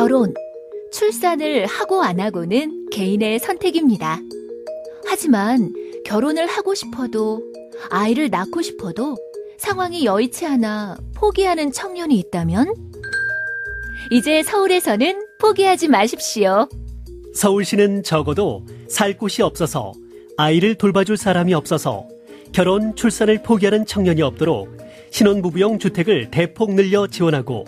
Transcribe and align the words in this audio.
결혼, 0.00 0.32
출산을 0.92 1.66
하고 1.66 2.02
안 2.02 2.20
하고는 2.20 2.88
개인의 2.90 3.38
선택입니다. 3.38 4.18
하지만 5.06 5.74
결혼을 6.06 6.46
하고 6.46 6.74
싶어도 6.74 7.42
아이를 7.90 8.30
낳고 8.30 8.62
싶어도 8.62 9.18
상황이 9.58 10.06
여의치 10.06 10.46
않아 10.46 10.96
포기하는 11.14 11.70
청년이 11.70 12.18
있다면 12.18 12.74
이제 14.10 14.42
서울에서는 14.42 15.22
포기하지 15.38 15.88
마십시오. 15.88 16.66
서울시는 17.34 18.02
적어도 18.02 18.64
살 18.88 19.18
곳이 19.18 19.42
없어서 19.42 19.92
아이를 20.38 20.76
돌봐줄 20.76 21.18
사람이 21.18 21.52
없어서 21.52 22.08
결혼, 22.52 22.96
출산을 22.96 23.42
포기하는 23.42 23.84
청년이 23.84 24.22
없도록 24.22 24.78
신혼부부용 25.10 25.78
주택을 25.78 26.30
대폭 26.30 26.72
늘려 26.72 27.06
지원하고 27.06 27.66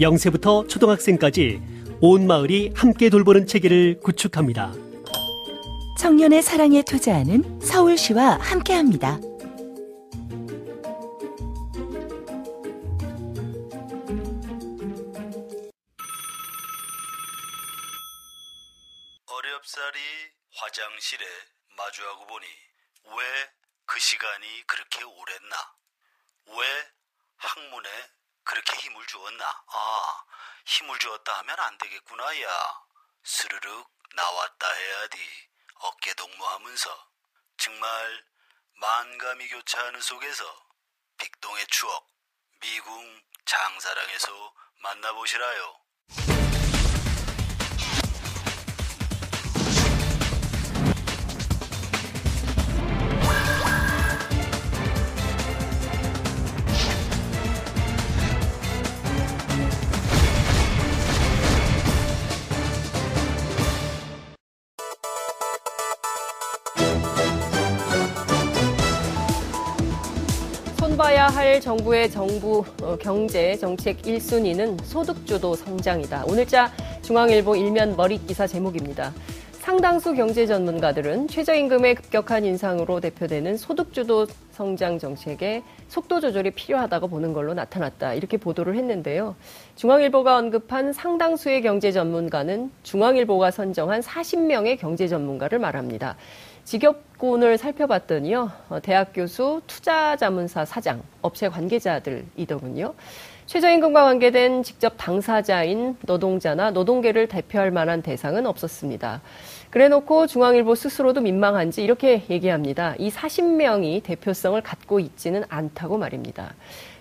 0세부터 0.00 0.68
초등학생까지 0.68 1.60
온 2.00 2.26
마을이 2.26 2.72
함께 2.74 3.10
돌보는 3.10 3.46
체계를 3.46 4.00
구축합니다. 4.00 4.72
청년의 5.98 6.42
사랑에 6.42 6.82
투자하는 6.82 7.60
서울시와 7.60 8.38
함께합니다. 8.40 9.18
어렵사리 19.26 19.98
화장실에 20.54 21.24
마주하고 21.76 22.26
보니 22.26 22.46
왜 23.16 23.58
그 23.88 23.98
시간이 23.98 24.46
그렇게 24.66 25.02
오랬나? 25.02 25.56
왜 26.46 26.92
학문에 27.36 27.88
그렇게 28.48 28.76
힘을 28.78 29.06
주었나? 29.06 29.44
아, 29.46 30.24
힘을 30.64 30.98
주었다 30.98 31.38
하면 31.40 31.60
안 31.60 31.76
되겠구나, 31.76 32.40
야. 32.40 32.80
스르륵 33.22 33.90
나왔다 34.14 34.72
해야지. 34.72 35.48
어깨 35.74 36.14
동무하면서. 36.14 37.08
정말 37.58 38.24
만감이 38.72 39.48
교차하는 39.48 40.00
속에서 40.00 40.66
빅동의 41.18 41.66
추억, 41.66 42.08
미궁 42.60 43.22
장사랑에서 43.44 44.54
만나보시라요. 44.80 45.80
할 71.28 71.60
정부의 71.60 72.10
정부 72.10 72.64
어, 72.82 72.96
경제 72.96 73.54
정책 73.56 74.02
1순위는 74.02 74.82
소득주도 74.82 75.54
성장이다. 75.54 76.24
오늘자 76.26 76.72
중앙일보 77.02 77.56
일면 77.56 77.96
머릿 77.96 78.26
기사 78.26 78.46
제목입니다. 78.46 79.12
상당수 79.52 80.14
경제 80.14 80.46
전문가들은 80.46 81.28
최저임금의 81.28 81.96
급격한 81.96 82.46
인상으로 82.46 83.00
대표되는 83.00 83.58
소득주도 83.58 84.26
성장 84.52 84.98
정책에 84.98 85.62
속도 85.88 86.20
조절이 86.20 86.52
필요하다고 86.52 87.08
보는 87.08 87.34
걸로 87.34 87.52
나타났다. 87.52 88.14
이렇게 88.14 88.38
보도를 88.38 88.76
했는데요. 88.76 89.36
중앙일보가 89.76 90.38
언급한 90.38 90.94
상당수의 90.94 91.60
경제 91.60 91.92
전문가는 91.92 92.70
중앙일보가 92.82 93.50
선정한 93.50 94.00
40명의 94.00 94.78
경제 94.78 95.06
전문가를 95.06 95.58
말합니다. 95.58 96.16
직업 96.64 97.07
군을 97.18 97.58
살펴봤더니요, 97.58 98.50
어, 98.68 98.80
대학 98.80 99.10
교수, 99.12 99.60
투자 99.66 100.16
자문사 100.16 100.64
사장, 100.64 101.02
업체 101.20 101.48
관계자들이더군요. 101.48 102.94
최저임금과 103.46 104.04
관계된 104.04 104.62
직접 104.62 104.94
당사자인 104.96 105.96
노동자나 106.02 106.70
노동계를 106.70 107.28
대표할 107.28 107.70
만한 107.70 108.02
대상은 108.02 108.46
없었습니다. 108.46 109.20
그래놓고 109.70 110.26
중앙일보 110.26 110.74
스스로도 110.74 111.20
민망한지 111.22 111.82
이렇게 111.82 112.24
얘기합니다. 112.30 112.94
이 112.98 113.10
40명이 113.10 114.02
대표성을 114.04 114.60
갖고 114.62 115.00
있지는 115.00 115.44
않다고 115.48 115.98
말입니다. 115.98 116.54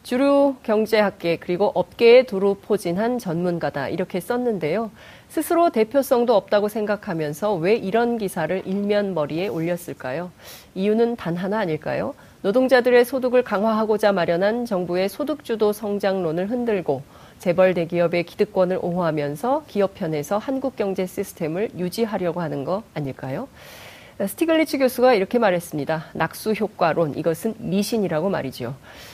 주류 0.08 0.56
경제학계 0.64 1.36
그리고 1.36 1.70
업계에 1.76 2.24
두루 2.24 2.56
포진한 2.62 3.20
전문가다 3.20 3.90
이렇게 3.90 4.22
썼는데요. 4.22 4.90
스스로 5.28 5.70
대표성도 5.70 6.34
없다고 6.34 6.70
생각하면서 6.70 7.56
왜 7.56 7.76
이런 7.76 8.18
기사를 8.18 8.66
일면 8.66 9.14
머리에 9.14 9.50
올렸을까요? 9.50 10.32
이유는 10.76 11.18
단 11.18 11.36
하나 11.36 11.60
아닐까요? 11.60 12.16
노동자들의 12.42 13.04
소득을 13.04 13.44
강화하고자 13.44 14.14
마련한 14.14 14.64
정부의 14.64 15.10
소득주도 15.10 15.74
성장론을 15.74 16.50
흔들고 16.50 17.02
재벌 17.40 17.74
대기업의 17.74 18.24
기득권을 18.24 18.80
옹호하면서 18.82 19.66
기업 19.68 19.94
편에서 19.96 20.38
한국 20.38 20.78
경제 20.78 21.06
시스템을 21.06 21.72
유지하려고 21.78 22.40
하는 22.40 22.64
거 22.64 22.82
아닐까요? 22.94 23.50
스티글리츠 24.26 24.78
교수가 24.78 25.16
이렇게 25.16 25.38
말했습니다. 25.38 26.06
낙수 26.14 26.54
효과론, 26.54 27.16
이것은 27.18 27.56
미신이라고 27.60 28.30
말이죠. 28.30 28.74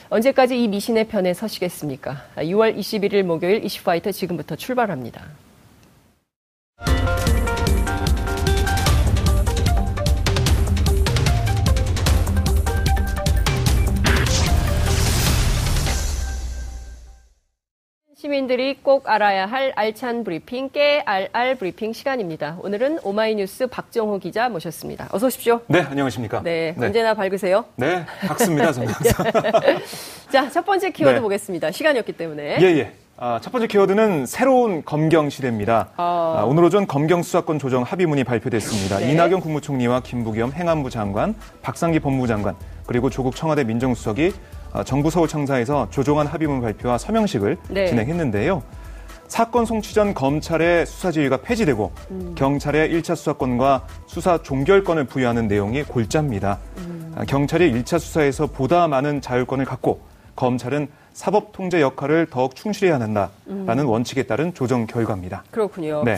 언제까지 0.09 0.61
이 0.61 0.67
미신의 0.67 1.07
편에 1.07 1.33
서시겠습니까? 1.33 2.23
6월 2.37 2.77
21일 2.77 3.23
목요일 3.23 3.63
이슈파이터 3.63 4.11
지금부터 4.11 4.55
출발합니다. 4.55 5.23
시민들이 18.33 18.79
꼭 18.81 19.07
알아야 19.07 19.45
할 19.45 19.73
알찬 19.75 20.23
브리핑, 20.23 20.69
깨알알 20.69 21.53
브리핑 21.53 21.93
시간입니다. 21.93 22.57
오늘은 22.63 22.97
오마이뉴스 23.03 23.67
박정호 23.67 24.17
기자 24.17 24.49
모셨습니다. 24.49 25.07
어서 25.11 25.27
오십시오. 25.27 25.61
네, 25.67 25.81
안녕하십니까. 25.81 26.41
네, 26.41 26.73
네. 26.75 26.87
언제나 26.87 27.13
밝으세요? 27.13 27.65
네, 27.75 28.03
밝습니다, 28.27 28.71
저는. 28.71 28.91
자, 30.33 30.49
첫 30.49 30.65
번째 30.65 30.89
키워드 30.89 31.17
네. 31.17 31.21
보겠습니다. 31.21 31.69
시간이 31.69 31.99
없기 31.99 32.13
때문에. 32.13 32.57
예, 32.59 32.65
예. 32.79 32.93
아, 33.17 33.39
첫 33.39 33.51
번째 33.51 33.67
키워드는 33.67 34.25
새로운 34.25 34.83
검경 34.83 35.29
시대입니다. 35.29 35.89
아... 35.97 36.37
아, 36.39 36.43
오늘 36.45 36.63
오전 36.63 36.87
검경 36.87 37.21
수사권 37.21 37.59
조정 37.59 37.83
합의문이 37.83 38.23
발표됐습니다. 38.23 38.97
네. 38.97 39.11
이낙연 39.11 39.41
국무총리와 39.41 39.99
김부겸 39.99 40.53
행안부 40.53 40.89
장관, 40.89 41.35
박상기 41.61 41.99
법무장관, 41.99 42.55
그리고 42.87 43.11
조국 43.11 43.35
청와대 43.35 43.63
민정수석이 43.63 44.27
어, 44.29 44.62
정부 44.81 45.09
서울 45.09 45.27
청사에서 45.27 45.87
조정안 45.91 46.25
합의문 46.25 46.61
발표와 46.61 46.97
서명식을 46.97 47.57
네. 47.69 47.87
진행했는데요. 47.87 48.63
사건 49.27 49.65
송치 49.65 49.93
전 49.93 50.13
검찰의 50.13 50.85
수사 50.85 51.11
지휘가 51.11 51.37
폐지되고 51.37 51.91
음. 52.11 52.35
경찰의 52.35 52.89
1차 52.89 53.15
수사권과 53.15 53.87
수사 54.05 54.41
종결권을 54.41 55.05
부여하는 55.05 55.47
내용이 55.47 55.83
골자입니다. 55.83 56.59
음. 56.77 57.13
아, 57.15 57.25
경찰이 57.25 57.71
1차 57.71 57.99
수사에서 57.99 58.47
보다 58.47 58.87
많은 58.87 59.21
자율권을 59.21 59.65
갖고 59.65 60.01
검찰은 60.35 60.87
사법 61.13 61.51
통제 61.51 61.81
역할을 61.81 62.27
더욱 62.29 62.55
충실히 62.55 62.89
해야 62.89 62.99
한다라는 62.99 63.29
음. 63.47 63.87
원칙에 63.87 64.23
따른 64.23 64.53
조정 64.53 64.87
결과입니다. 64.87 65.43
그렇군요. 65.51 66.03
네. 66.03 66.17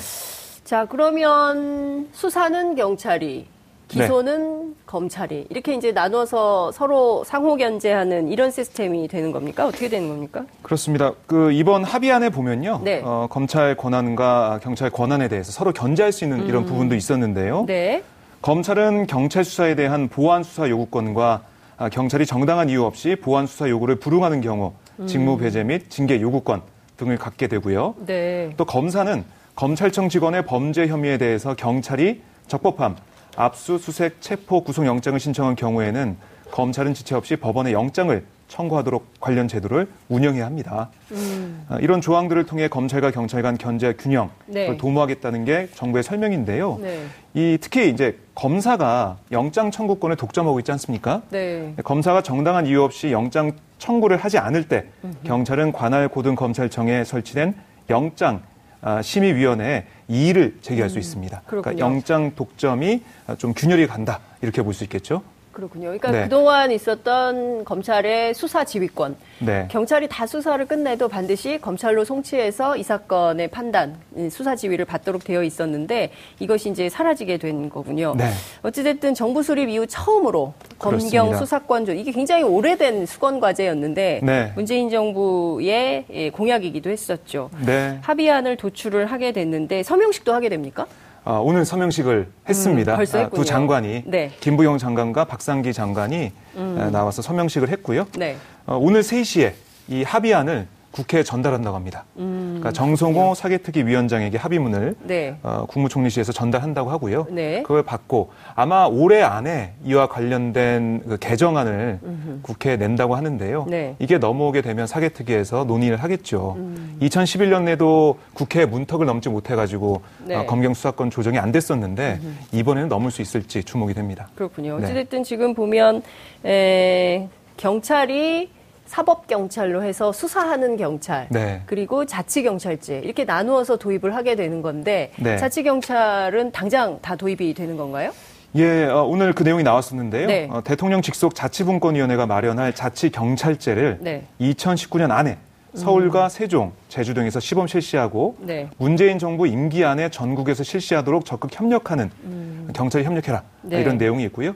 자, 0.63 0.85
그러면 0.85 2.09
수사는 2.11 2.75
경찰이 2.75 3.47
기소는 3.87 4.69
네. 4.69 4.75
검찰이 4.85 5.47
이렇게 5.49 5.73
이제 5.73 5.91
나눠서 5.91 6.71
서로 6.71 7.23
상호 7.23 7.55
견제하는 7.55 8.29
이런 8.29 8.51
시스템이 8.51 9.07
되는 9.07 9.31
겁니까? 9.31 9.65
어떻게 9.65 9.89
되는 9.89 10.09
겁니까? 10.09 10.45
그렇습니다. 10.61 11.13
그 11.27 11.51
이번 11.51 11.83
합의안에 11.83 12.29
보면요, 12.29 12.81
네. 12.83 13.01
어, 13.03 13.27
검찰 13.29 13.75
권한과 13.75 14.59
경찰 14.63 14.89
권한에 14.89 15.27
대해서 15.27 15.51
서로 15.51 15.71
견제할 15.71 16.11
수 16.11 16.23
있는 16.23 16.45
이런 16.47 16.63
음. 16.63 16.65
부분도 16.67 16.95
있었는데요. 16.95 17.65
네. 17.67 18.03
검찰은 18.41 19.07
경찰 19.07 19.43
수사에 19.43 19.75
대한 19.75 20.07
보안 20.07 20.43
수사 20.43 20.69
요구권과 20.69 21.41
아, 21.77 21.89
경찰이 21.89 22.25
정당한 22.25 22.69
이유 22.69 22.83
없이 22.83 23.15
보안 23.15 23.47
수사 23.47 23.69
요구를 23.69 23.97
불응하는 23.97 24.41
경우 24.41 24.73
음. 24.99 25.07
직무 25.07 25.37
배제 25.37 25.63
및 25.63 25.89
징계 25.89 26.21
요구권 26.21 26.61
등을 26.97 27.17
갖게 27.17 27.47
되고요. 27.47 27.95
네. 28.05 28.51
또 28.55 28.65
검사는 28.65 29.23
검찰청 29.55 30.09
직원의 30.09 30.45
범죄 30.45 30.87
혐의에 30.87 31.17
대해서 31.17 31.55
경찰이 31.55 32.21
적법함 32.47 32.95
압수수색 33.35 34.21
체포 34.21 34.61
구속영장을 34.63 35.19
신청한 35.19 35.55
경우에는 35.55 36.17
검찰은 36.51 36.93
지체 36.93 37.15
없이 37.15 37.35
법원에 37.35 37.73
영장을 37.73 38.23
청구하도록 38.47 39.19
관련 39.19 39.47
제도를 39.47 39.87
운영해야 40.07 40.45
합니다. 40.45 40.89
음. 41.11 41.65
아, 41.67 41.79
이런 41.79 41.99
조항들을 41.99 42.45
통해 42.45 42.67
검찰과 42.67 43.11
경찰 43.11 43.41
간 43.41 43.57
견제 43.57 43.93
균형을 43.93 44.29
네. 44.45 44.77
도모하겠다는 44.77 45.45
게 45.45 45.67
정부의 45.73 46.03
설명인데요. 46.03 46.77
네. 46.79 47.05
이 47.33 47.57
특히 47.59 47.89
이제 47.89 48.19
검사가 48.35 49.17
영장 49.31 49.71
청구권을 49.71 50.15
독점하고 50.15 50.59
있지 50.59 50.71
않습니까? 50.71 51.23
네. 51.31 51.73
검사가 51.83 52.21
정당한 52.21 52.67
이유 52.67 52.83
없이 52.83 53.11
영장 53.11 53.53
청구를 53.79 54.17
하지 54.17 54.37
않을 54.37 54.67
때. 54.67 54.85
경찰은 55.25 55.71
관할 55.71 56.07
고등검찰청에 56.07 57.03
설치된 57.03 57.55
영장 57.89 58.41
아, 58.81 59.01
심의위원회에 59.01 59.85
이의를 60.07 60.57
제기할 60.61 60.89
음, 60.89 60.93
수 60.93 60.99
있습니다. 60.99 61.41
그러니까 61.47 61.77
영장 61.79 62.35
독점이 62.35 63.01
좀 63.37 63.53
균열이 63.53 63.87
간다 63.87 64.19
이렇게 64.41 64.61
볼 64.61 64.73
수 64.73 64.83
있겠죠. 64.83 65.23
그렇군요. 65.55 65.85
그러니까 65.85 66.11
네. 66.11 66.23
그동안 66.23 66.69
있었던 66.69 67.63
검찰의 67.63 68.33
수사 68.33 68.65
지휘권, 68.65 69.15
네. 69.39 69.67
경찰이 69.71 70.09
다 70.09 70.27
수사를 70.27 70.63
끝내도 70.67 71.07
반드시 71.07 71.59
검찰로 71.61 72.03
송치해서 72.03 72.75
이 72.75 72.83
사건의 72.83 73.47
판단, 73.47 73.95
수사 74.29 74.57
지휘를 74.57 74.83
받도록 74.83 75.23
되어 75.23 75.43
있었는데 75.43 76.11
이것이 76.39 76.69
이제 76.69 76.89
사라지게 76.89 77.37
된 77.37 77.69
거군요. 77.69 78.15
네. 78.17 78.29
어찌됐든 78.63 79.13
정부 79.13 79.41
수립 79.41 79.69
이후 79.69 79.87
처음으로 79.87 80.53
검경 80.77 81.37
수사권 81.37 81.85
조 81.85 81.93
이게 81.93 82.11
굉장히 82.11 82.43
오래된 82.43 83.05
수권 83.05 83.39
과제였는데 83.39 84.19
네. 84.23 84.51
문재인 84.55 84.89
정부의 84.89 86.05
예, 86.11 86.29
공약이기도 86.31 86.89
했었죠. 86.89 87.49
네. 87.65 87.97
합의안을 88.01 88.57
도출을 88.57 89.05
하게 89.05 89.31
됐는데 89.31 89.83
서명식도 89.83 90.33
하게 90.33 90.49
됩니까? 90.49 90.85
어, 91.25 91.41
오늘 91.43 91.65
서명식을 91.65 92.27
했습니다. 92.47 92.95
음, 92.95 93.01
아, 93.01 93.29
두 93.29 93.43
장관이 93.43 94.03
네. 94.05 94.31
김부영 94.41 94.77
장관과 94.77 95.25
박상기 95.25 95.73
장관이 95.73 96.31
음. 96.55 96.89
나와서 96.91 97.23
서명식을 97.23 97.69
했고요. 97.69 98.05
네. 98.15 98.37
어, 98.67 98.77
오늘 98.77 99.01
3시에 99.01 99.53
이 99.87 100.03
합의안을 100.03 100.67
국회에 100.95 101.23
전달한다고 101.23 101.75
합니다. 101.75 102.05
음, 102.15 102.59
그러니까 102.59 102.71
정성호 102.71 103.35
사개특위 103.35 103.85
위원장에게 103.85 104.37
합의문을 104.37 104.95
네. 105.03 105.35
어, 105.43 105.65
국무총리실에서 105.67 106.31
전달한다고 106.31 106.89
하고요. 106.89 107.27
네. 107.31 107.63
그걸 107.63 107.83
받고 107.83 108.31
아마 108.55 108.85
올해 108.85 109.21
안에 109.21 109.73
이와 109.83 110.07
관련된 110.07 111.03
그 111.05 111.17
개정안을 111.17 111.99
음흠. 112.01 112.39
국회에 112.43 112.77
낸다고 112.77 113.15
하는데요. 113.15 113.65
네. 113.69 113.97
이게 113.99 114.17
넘어오게 114.17 114.61
되면 114.61 114.87
사개특위에서 114.87 115.65
논의를 115.65 115.97
하겠죠. 115.97 116.55
음. 116.57 116.97
2011년에도 117.01 118.15
국회 118.33 118.65
문턱을 118.65 119.05
넘지 119.05 119.27
못해가지고 119.27 120.01
네. 120.23 120.35
어, 120.35 120.45
검경 120.45 120.73
수사권 120.73 121.09
조정이 121.09 121.37
안 121.39 121.51
됐었는데 121.51 122.19
음흠. 122.23 122.57
이번에는 122.57 122.87
넘을 122.87 123.11
수 123.11 123.21
있을지 123.21 123.65
주목이 123.65 123.93
됩니다. 123.93 124.29
그렇군요. 124.35 124.79
네. 124.79 124.85
어찌됐든 124.85 125.25
지금 125.25 125.53
보면 125.53 126.03
에, 126.45 127.27
경찰이 127.57 128.55
사법 128.85 129.27
경찰로 129.27 129.83
해서 129.83 130.11
수사하는 130.11 130.77
경찰, 130.77 131.27
네. 131.29 131.61
그리고 131.65 132.05
자치 132.05 132.43
경찰제 132.43 132.99
이렇게 132.99 133.25
나누어서 133.25 133.77
도입을 133.77 134.15
하게 134.15 134.35
되는 134.35 134.61
건데 134.61 135.11
네. 135.17 135.37
자치 135.37 135.63
경찰은 135.63 136.51
당장 136.51 136.99
다 137.01 137.15
도입이 137.15 137.53
되는 137.53 137.77
건가요? 137.77 138.11
예, 138.55 138.85
어, 138.85 139.03
오늘 139.03 139.33
그 139.33 139.43
내용이 139.43 139.63
나왔었는데요. 139.63 140.27
네. 140.27 140.47
어, 140.49 140.61
대통령 140.63 141.01
직속 141.01 141.35
자치분권위원회가 141.35 142.25
마련할 142.25 142.73
자치 142.73 143.09
경찰제를 143.09 144.23
2019년 144.39 145.11
안에 145.11 145.37
서울과 145.73 146.25
음. 146.25 146.29
세종, 146.29 146.71
제주 146.87 147.13
등에서 147.13 147.41
시범 147.41 147.67
실시하고 147.67 148.37
네. 148.39 148.69
문재인 148.77 149.19
정부 149.19 149.45
임기 149.45 149.83
안에 149.83 150.09
전국에서 150.09 150.63
실시하도록 150.63 151.25
적극 151.25 151.51
협력하는 151.53 152.09
음. 152.23 152.69
경찰이 152.73 153.03
협력해라 153.03 153.43
네. 153.63 153.81
이런 153.81 153.97
내용이 153.97 154.23
있고요. 154.25 154.55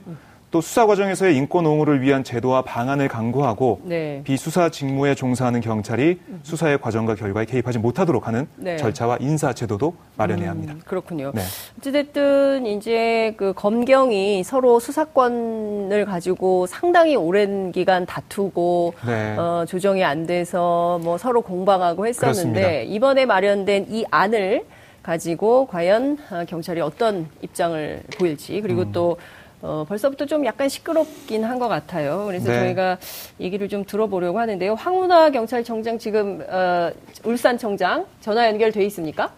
음. 0.50 0.52
또 0.52 0.62
수사 0.62 0.86
과정에서의 0.86 1.36
인권 1.38 1.66
옹호를 1.66 2.02
위한 2.02 2.24
제도와 2.24 2.64
방안을 2.64 3.08
강구하고 3.08 3.82
네. 3.84 4.22
비수사 4.24 4.70
직무에 4.70 5.16
종사하는 5.16 5.62
경찰이 5.62 6.20
수사의 6.44 6.82
과정과 6.82 7.16
결과에 7.16 7.46
개입하지 7.46 7.80
못하도록 7.80 8.28
하는 8.28 8.48
네. 8.56 8.78
절차와 8.78 9.18
인사 9.20 9.54
제도도 9.54 9.94
마련해야 10.18 10.50
합니다. 10.50 10.74
음, 10.74 10.82
그렇군요. 10.86 11.32
네. 11.34 11.42
어찌됐든 11.80 12.66
이제 12.66 13.34
그 13.38 13.54
검경이 13.56 14.44
서로 14.44 14.80
수사권을 14.80 16.06
가지고 16.06 16.66
상당히 16.68 17.16
오랜 17.16 17.72
기간 17.72 18.06
다투고 18.06 18.94
네. 19.06 19.36
어, 19.38 19.66
조정이 19.68 20.04
안 20.04 20.26
돼서 20.26 21.00
뭐 21.04 21.18
서로 21.18 21.42
공방하고 21.42 22.08
했었는데 22.08 22.62
그렇습니다. 22.62 22.94
이번에 22.94 23.26
마련된 23.26 23.86
이 23.90 24.06
안을 24.10 24.66
가지고 25.04 25.68
과연 25.68 26.18
어, 26.32 26.44
경찰이 26.48 26.82
어떤 26.82 27.28
입장을 27.42 28.02
보일지 28.18 28.62
그리고 28.62 28.82
음. 28.82 28.92
또 28.92 29.18
어, 29.62 29.86
벌써부터 29.88 30.26
좀 30.26 30.46
약간 30.46 30.70
시끄럽긴 30.70 31.44
한 31.44 31.60
것 31.60 31.68
같아요. 31.68 32.24
그래서 32.26 32.50
네. 32.50 32.60
저희가 32.60 32.98
얘기를 33.42 33.68
좀 33.68 33.84
들어보려고 33.84 34.40
하는데요. 34.40 34.76
황운하 34.76 35.30
경찰청장 35.32 36.00
지금 36.00 36.42
어, 36.50 36.90
울산청장 37.26 38.06
전화 38.22 38.48
연결돼 38.48 38.86
있습니까? 38.86 39.32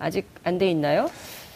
아직 0.00 0.26
안 0.42 0.58
돼 0.58 0.68
있나요? 0.70 1.08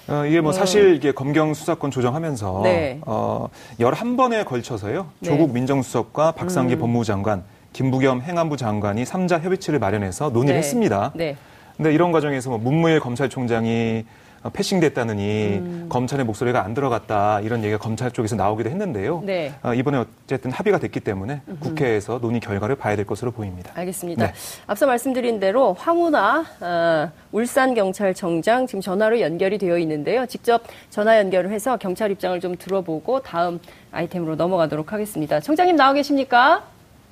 어, 0.08 0.24
이게 0.26 0.40
뭐 0.40 0.52
음. 0.52 0.52
사실 0.52 0.94
이게 0.94 1.10
검경 1.12 1.54
수사권 1.54 1.90
조정하면서 1.90 2.60
네. 2.62 3.00
어, 3.06 3.48
11번에 3.80 4.44
걸쳐서요. 4.44 5.08
네. 5.18 5.28
조국 5.28 5.52
민정수석과 5.52 6.32
박상기 6.32 6.74
음. 6.74 6.78
법무장관, 6.78 7.42
김부겸 7.72 8.20
행안부 8.22 8.56
장관이 8.56 9.02
3자 9.02 9.40
협의체를 9.40 9.80
마련해서 9.80 10.30
논의를 10.30 10.54
네. 10.54 10.58
했습니다. 10.58 11.10
네. 11.16 11.36
근데 11.76 11.92
이런 11.92 12.12
과정에서 12.12 12.50
뭐 12.50 12.58
문무일 12.58 13.00
검찰총장이 13.00 14.04
어, 14.04 14.31
패싱됐다느니 14.50 15.58
음. 15.58 15.86
검찰의 15.88 16.24
목소리가 16.24 16.64
안 16.64 16.74
들어갔다 16.74 17.40
이런 17.40 17.62
얘기가 17.62 17.78
검찰 17.78 18.10
쪽에서 18.10 18.36
나오기도 18.36 18.70
했는데요. 18.70 19.22
네. 19.24 19.52
어, 19.62 19.74
이번에 19.74 20.04
어쨌든 20.26 20.50
합의가 20.50 20.78
됐기 20.78 21.00
때문에 21.00 21.42
음흠. 21.48 21.60
국회에서 21.60 22.18
논의 22.18 22.40
결과를 22.40 22.76
봐야 22.76 22.96
될 22.96 23.06
것으로 23.06 23.30
보입니다. 23.30 23.72
알겠습니다. 23.74 24.26
네. 24.26 24.32
앞서 24.66 24.86
말씀드린 24.86 25.38
대로 25.40 25.74
황운하 25.74 26.44
어, 26.60 27.10
울산 27.30 27.74
경찰청장 27.74 28.66
지금 28.66 28.80
전화로 28.80 29.20
연결이 29.20 29.58
되어 29.58 29.78
있는데요. 29.78 30.26
직접 30.26 30.62
전화 30.90 31.18
연결을 31.18 31.50
해서 31.50 31.76
경찰 31.76 32.10
입장을 32.10 32.38
좀 32.40 32.56
들어보고 32.56 33.20
다음 33.22 33.60
아이템으로 33.90 34.36
넘어가도록 34.36 34.92
하겠습니다. 34.92 35.40
청장님 35.40 35.76
나와 35.76 35.92
계십니까? 35.92 36.64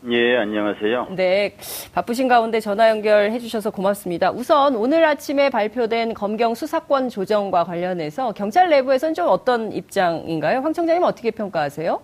예, 0.08 0.36
안녕하세요. 0.38 1.08
네, 1.14 1.56
바쁘신 1.94 2.26
가운데 2.26 2.58
전화 2.58 2.88
연결해 2.88 3.38
주셔서 3.38 3.70
고맙습니다. 3.70 4.30
우선 4.30 4.74
오늘 4.74 5.04
아침에 5.04 5.50
발표된 5.50 6.14
검경 6.14 6.54
수사권 6.54 7.10
조정과 7.10 7.64
관련해서 7.64 8.32
경찰 8.32 8.70
내부에서는 8.70 9.12
좀 9.12 9.26
어떤 9.28 9.72
입장인가요? 9.72 10.60
황 10.60 10.72
청장님 10.72 11.02
어떻게 11.02 11.30
평가하세요? 11.30 12.00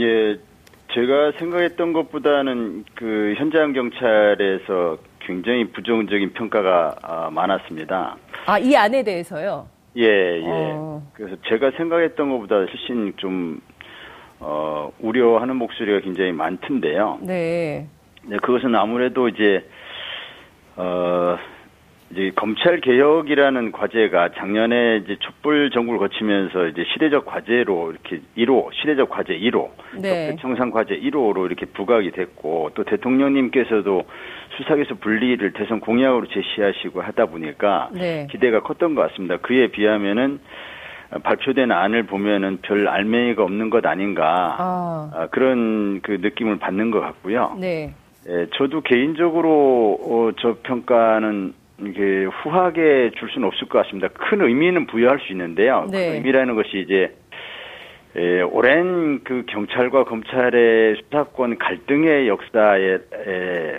예, 0.00 0.38
제가 0.94 1.32
생각했던 1.38 1.92
것보다는 1.92 2.84
그 2.94 3.34
현장 3.36 3.74
경찰에서 3.74 4.96
굉장히 5.20 5.70
부정적인 5.70 6.32
평가가 6.32 6.96
아, 7.02 7.30
많았습니다. 7.30 8.16
아, 8.46 8.58
이 8.58 8.74
안에 8.74 9.02
대해서요? 9.02 9.68
예, 9.98 10.04
예. 10.04 10.42
어... 10.46 11.02
그래서 11.12 11.36
제가 11.48 11.72
생각했던 11.76 12.30
것보다 12.30 12.56
훨씬 12.56 13.12
좀 13.18 13.60
어, 14.40 14.92
우려하는 15.00 15.56
목소리가 15.56 16.00
굉장히 16.00 16.32
많던데요. 16.32 17.18
네. 17.22 17.86
네, 18.24 18.36
그것은 18.38 18.74
아무래도 18.74 19.28
이제, 19.28 19.64
어, 20.76 21.38
이제 22.10 22.32
검찰 22.36 22.80
개혁이라는 22.80 23.72
과제가 23.72 24.30
작년에 24.36 25.02
이제 25.04 25.16
촛불 25.20 25.70
정부를 25.70 25.98
거치면서 25.98 26.68
이제 26.68 26.84
시대적 26.92 27.26
과제로 27.26 27.90
이렇게 27.90 28.22
1호, 28.36 28.72
시대적 28.72 29.10
과제 29.10 29.38
1호, 29.38 29.68
네. 30.00 30.34
청산 30.40 30.70
과제 30.70 30.98
1호로 30.98 31.44
이렇게 31.44 31.66
부각이 31.66 32.10
됐고 32.12 32.70
또 32.74 32.84
대통령님께서도 32.84 34.04
수사에서 34.56 34.94
분리를 34.94 35.52
대선 35.52 35.80
공약으로 35.80 36.26
제시하시고 36.28 37.02
하다 37.02 37.26
보니까 37.26 37.90
네. 37.92 38.26
기대가 38.30 38.60
컸던 38.60 38.94
것 38.94 39.10
같습니다. 39.10 39.36
그에 39.36 39.68
비하면은 39.68 40.40
발표된 41.22 41.72
안을 41.72 42.04
보면은 42.04 42.58
별 42.62 42.86
알맹이가 42.88 43.42
없는 43.42 43.70
것 43.70 43.84
아닌가 43.86 44.56
아. 44.58 45.10
아, 45.14 45.26
그런 45.28 46.00
그 46.02 46.18
느낌을 46.20 46.58
받는 46.58 46.90
것 46.90 47.00
같고요. 47.00 47.56
네. 47.58 47.94
예, 48.28 48.46
저도 48.56 48.82
개인적으로 48.82 49.98
어, 50.02 50.30
저 50.38 50.56
평가는 50.62 51.54
이게 51.80 52.24
후하게 52.24 53.12
줄 53.18 53.30
수는 53.30 53.46
없을 53.48 53.68
것 53.68 53.82
같습니다. 53.84 54.08
큰 54.08 54.42
의미는 54.42 54.86
부여할 54.86 55.20
수 55.20 55.32
있는데요. 55.32 55.86
네. 55.90 56.08
그 56.10 56.14
의미라는 56.16 56.54
것이 56.56 56.78
이제 56.80 57.14
에, 58.16 58.40
오랜 58.42 59.20
그 59.22 59.44
경찰과 59.48 60.04
검찰의 60.04 60.96
수사권 61.04 61.58
갈등의 61.58 62.28
역사의 62.28 62.98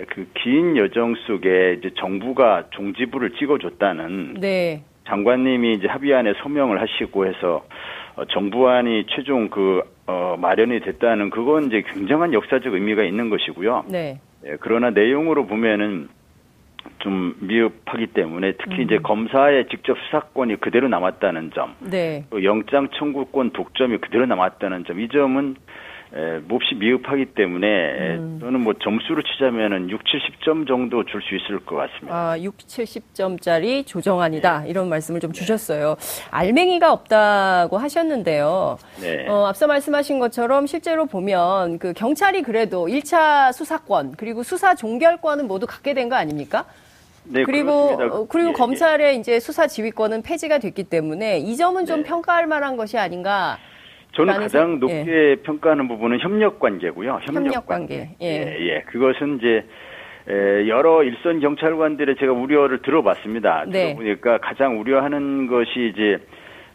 그 0.08 0.26
긴 0.34 0.76
여정 0.76 1.14
속에 1.26 1.76
이제 1.78 1.90
정부가 1.98 2.64
종지부를 2.70 3.32
찍어줬다는 3.38 4.34
네. 4.40 4.82
장관님이 5.10 5.74
이제 5.74 5.88
합의안에 5.88 6.34
서명을 6.42 6.80
하시고 6.80 7.26
해서 7.26 7.64
어, 8.16 8.24
정부안이 8.26 9.06
최종 9.08 9.50
그 9.50 9.82
어, 10.06 10.36
마련이 10.38 10.80
됐다는 10.80 11.30
그건 11.30 11.66
이제 11.66 11.82
굉장한 11.92 12.32
역사적 12.32 12.72
의미가 12.72 13.02
있는 13.02 13.28
것이고요. 13.28 13.84
네. 13.88 14.20
예, 14.46 14.56
그러나 14.60 14.90
내용으로 14.90 15.46
보면은 15.46 16.08
좀 17.00 17.34
미흡하기 17.40 18.08
때문에 18.08 18.52
특히 18.52 18.76
음. 18.76 18.80
이제 18.82 18.98
검사의 18.98 19.68
직접 19.68 19.98
수사권이 19.98 20.56
그대로 20.60 20.88
남았다는 20.88 21.50
점, 21.54 21.74
네. 21.80 22.24
또 22.30 22.42
영장 22.42 22.88
청구권 22.88 23.50
독점이 23.50 23.98
그대로 23.98 24.24
남았다는 24.26 24.84
점, 24.84 25.00
이 25.00 25.08
점은 25.08 25.56
에, 26.12 26.38
몹시 26.48 26.74
미흡하기 26.74 27.34
때문에 27.36 27.66
음. 28.18 28.38
저는 28.40 28.60
뭐 28.60 28.74
점수로 28.82 29.22
치자면은 29.22 29.90
6, 29.90 30.00
70점 30.02 30.66
정도 30.66 31.04
줄 31.04 31.20
수 31.22 31.36
있을 31.36 31.60
것 31.64 31.76
같습니다. 31.76 32.14
아, 32.32 32.38
6, 32.40 32.56
70점짜리 32.56 33.86
조정안이다. 33.86 34.60
네. 34.62 34.70
이런 34.70 34.88
말씀을 34.88 35.20
좀 35.20 35.32
주셨어요. 35.32 35.96
알맹이가 36.30 36.92
없다고 36.92 37.78
하셨는데요. 37.78 38.78
네. 39.00 39.28
어, 39.28 39.46
앞서 39.46 39.66
말씀하신 39.68 40.18
것처럼 40.18 40.66
실제로 40.66 41.06
보면 41.06 41.78
그 41.78 41.92
경찰이 41.92 42.42
그래도 42.42 42.86
1차 42.88 43.52
수사권 43.52 44.14
그리고 44.16 44.42
수사 44.42 44.74
종결권은 44.74 45.46
모두 45.46 45.66
갖게 45.66 45.94
된 45.94 46.08
거 46.10 46.16
아닙니까? 46.16 46.64
네, 47.22 47.44
그리고 47.44 47.96
그렇습니다. 47.96 48.16
어, 48.16 48.26
그리고 48.28 48.48
예, 48.48 48.52
예. 48.52 48.54
검찰의 48.54 49.06
예. 49.14 49.14
이제 49.14 49.38
수사 49.38 49.68
지휘권은 49.68 50.22
폐지가 50.22 50.58
됐기 50.58 50.84
때문에 50.84 51.38
이 51.38 51.56
점은 51.56 51.86
좀 51.86 51.98
네. 51.98 52.08
평가할 52.08 52.48
만한 52.48 52.76
것이 52.76 52.98
아닌가. 52.98 53.58
저는 54.12 54.34
가장 54.34 54.80
높게 54.80 55.04
예. 55.06 55.36
평가하는 55.42 55.88
부분은 55.88 56.18
협력 56.20 56.58
관계고요. 56.58 57.20
협력, 57.22 57.44
협력 57.44 57.66
관계. 57.66 58.10
예. 58.20 58.26
예, 58.26 58.56
예. 58.60 58.80
그것은 58.86 59.38
이제 59.38 59.64
여러 60.68 61.02
일선 61.02 61.40
경찰관들의 61.40 62.16
제가 62.16 62.32
우려를 62.32 62.82
들어봤습니다. 62.82 63.64
네. 63.68 63.94
들어보니까 63.94 64.38
가장 64.38 64.80
우려하는 64.80 65.46
것이 65.46 65.92
이제 65.92 66.18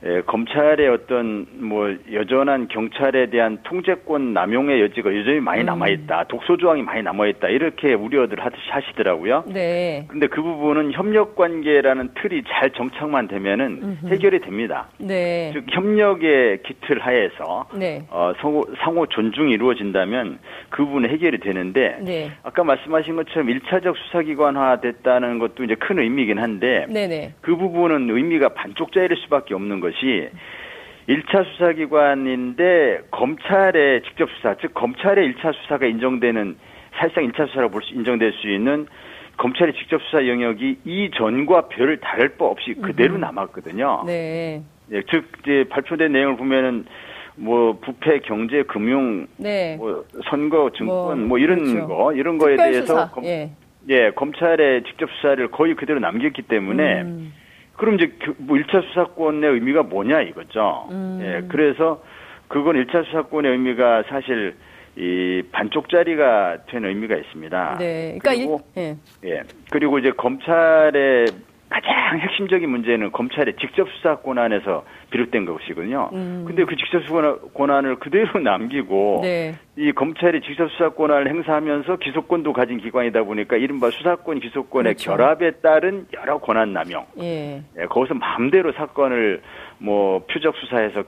에, 0.05 0.21
검찰의 0.21 0.88
어떤 0.88 1.47
뭐 1.53 1.91
여전한 2.13 2.67
경찰에 2.67 3.31
대한 3.31 3.57
통제권 3.63 4.33
남용의 4.33 4.79
여지가 4.81 5.15
여전히 5.17 5.39
많이 5.39 5.62
음. 5.62 5.65
남아 5.65 5.88
있다. 5.88 6.25
독소 6.27 6.57
조항이 6.57 6.83
많이 6.83 7.01
남아 7.01 7.25
있다. 7.25 7.47
이렇게 7.47 7.95
우려들 7.95 8.38
하시더라고요. 8.69 9.45
네. 9.47 10.05
근데 10.07 10.27
그 10.27 10.43
부분은 10.43 10.91
협력 10.93 11.35
관계라는 11.35 12.12
틀이 12.21 12.43
잘 12.47 12.69
정착만 12.71 13.27
되면은 13.27 13.79
음흠. 13.81 14.13
해결이 14.13 14.41
됩니다. 14.41 14.89
네. 15.00 15.51
즉 15.53 15.65
협력의 15.71 16.62
기틀 16.62 17.00
하에서 17.00 17.67
네. 17.75 18.03
어, 18.12 18.33
상호, 18.39 18.63
상호 18.77 19.07
존중이 19.07 19.53
이루어진다면 19.53 20.38
그 20.69 20.85
부분은 20.85 21.09
해결이 21.09 21.39
되는데 21.39 21.97
네. 22.01 22.31
아까 22.43 22.63
말씀하신 22.63 23.15
것처럼 23.15 23.47
1차적 23.47 23.95
수사 23.97 24.21
기관화 24.21 24.81
됐다는 24.81 25.39
것도 25.39 25.63
이제 25.63 25.74
큰 25.74 25.97
의미긴 25.97 26.38
한데 26.38 26.85
네네. 26.89 27.33
그 27.41 27.55
부분은 27.55 28.07
의미가 28.12 28.50
반쪽짜리일 28.50 29.19
수밖에 29.24 29.55
없는 29.55 29.79
것이 29.79 29.94
것이 29.95 30.29
1차 31.07 31.45
수사기관인데 31.51 33.03
검찰의 33.11 34.03
직접 34.03 34.29
수사, 34.35 34.55
즉 34.59 34.73
검찰의 34.73 35.33
1차 35.33 35.53
수사가 35.53 35.85
인정되는 35.85 36.57
사실상 36.95 37.27
1차 37.27 37.47
수사라고 37.49 37.71
볼 37.71 37.81
수 37.83 37.93
인정될 37.93 38.33
수 38.33 38.49
있는 38.49 38.87
검찰의 39.37 39.73
직접 39.75 40.01
수사 40.03 40.25
영역이 40.27 40.79
이전과 40.85 41.67
별 41.67 41.97
다를 41.99 42.29
바 42.37 42.45
없이 42.45 42.73
그대로 42.73 43.17
남았거든요. 43.17 44.03
네. 44.05 44.63
예, 44.91 45.01
즉 45.11 45.25
이제 45.41 45.65
발표된 45.69 46.11
내용을 46.11 46.37
보면은 46.37 46.85
뭐 47.35 47.77
부패, 47.81 48.19
경제, 48.19 48.63
금융, 48.63 49.27
네. 49.37 49.75
뭐 49.77 50.05
선거, 50.29 50.71
증권, 50.71 51.19
뭐, 51.19 51.27
뭐 51.27 51.37
이런 51.37 51.65
그렇죠. 51.65 51.87
거 51.87 52.13
이런 52.13 52.37
거에 52.37 52.55
대해서 52.55 53.11
검, 53.11 53.25
예. 53.25 53.51
예. 53.89 54.11
검찰의 54.11 54.83
직접 54.83 55.09
수사를 55.11 55.45
거의 55.51 55.75
그대로 55.75 55.99
남겼기 55.99 56.43
때문에. 56.43 57.01
음. 57.01 57.33
그럼 57.75 57.96
이제 57.96 58.08
그뭐 58.20 58.58
1차 58.58 58.88
수사권의 58.89 59.51
의미가 59.51 59.84
뭐냐 59.84 60.22
이거죠. 60.22 60.88
음. 60.91 61.20
예, 61.22 61.48
그래서 61.48 62.01
그건 62.48 62.75
1차 62.75 63.05
수사권의 63.05 63.51
의미가 63.51 64.03
사실 64.10 64.55
이 64.98 65.44
반쪽짜리가 65.51 66.65
된 66.67 66.86
의미가 66.86 67.15
있습니다. 67.17 67.77
네. 67.79 68.17
그러니까 68.20 68.32
그리고, 68.32 68.62
일, 68.75 68.82
예. 68.82 69.29
예. 69.29 69.41
그리고 69.70 70.00
이제 70.00 70.12
검찰의 70.12 71.25
가장 71.70 72.20
핵심적인 72.20 72.70
문제는 72.70 73.12
검찰의 73.12 73.55
직접 73.60 73.89
수사 73.89 74.15
권한에서 74.17 74.86
비롯된 75.15 75.45
것이거든요. 75.45 76.10
음. 76.13 76.43
근데 76.45 76.65
그 76.65 76.75
직접 76.75 77.01
수사 77.03 77.38
권한을 77.53 77.95
그대로 77.95 78.39
남기고 78.43 79.22
네. 79.24 79.55
이 79.77 79.91
검찰이 79.93 80.41
직접 80.41 80.69
수사 80.72 80.89
권한을 80.89 81.29
행사하면서 81.29 81.98
기소권도 81.98 82.53
가진 82.53 82.77
기관이다 82.77 83.24
보니까 83.24 83.55
이른바 83.55 83.89
수사권 83.89 84.41
기소권의 84.41 84.95
그렇죠. 84.95 85.12
결합에 85.12 85.51
따른 85.62 86.05
여러 86.13 86.38
권한 86.39 86.74
남용. 86.74 87.05
예. 87.19 87.62
예, 87.77 87.86
거기서 87.86 88.15
마음대로 88.15 88.74
사건을 88.74 89.41
뭐 89.77 90.25
표적 90.31 90.55
수사해서 90.57 91.03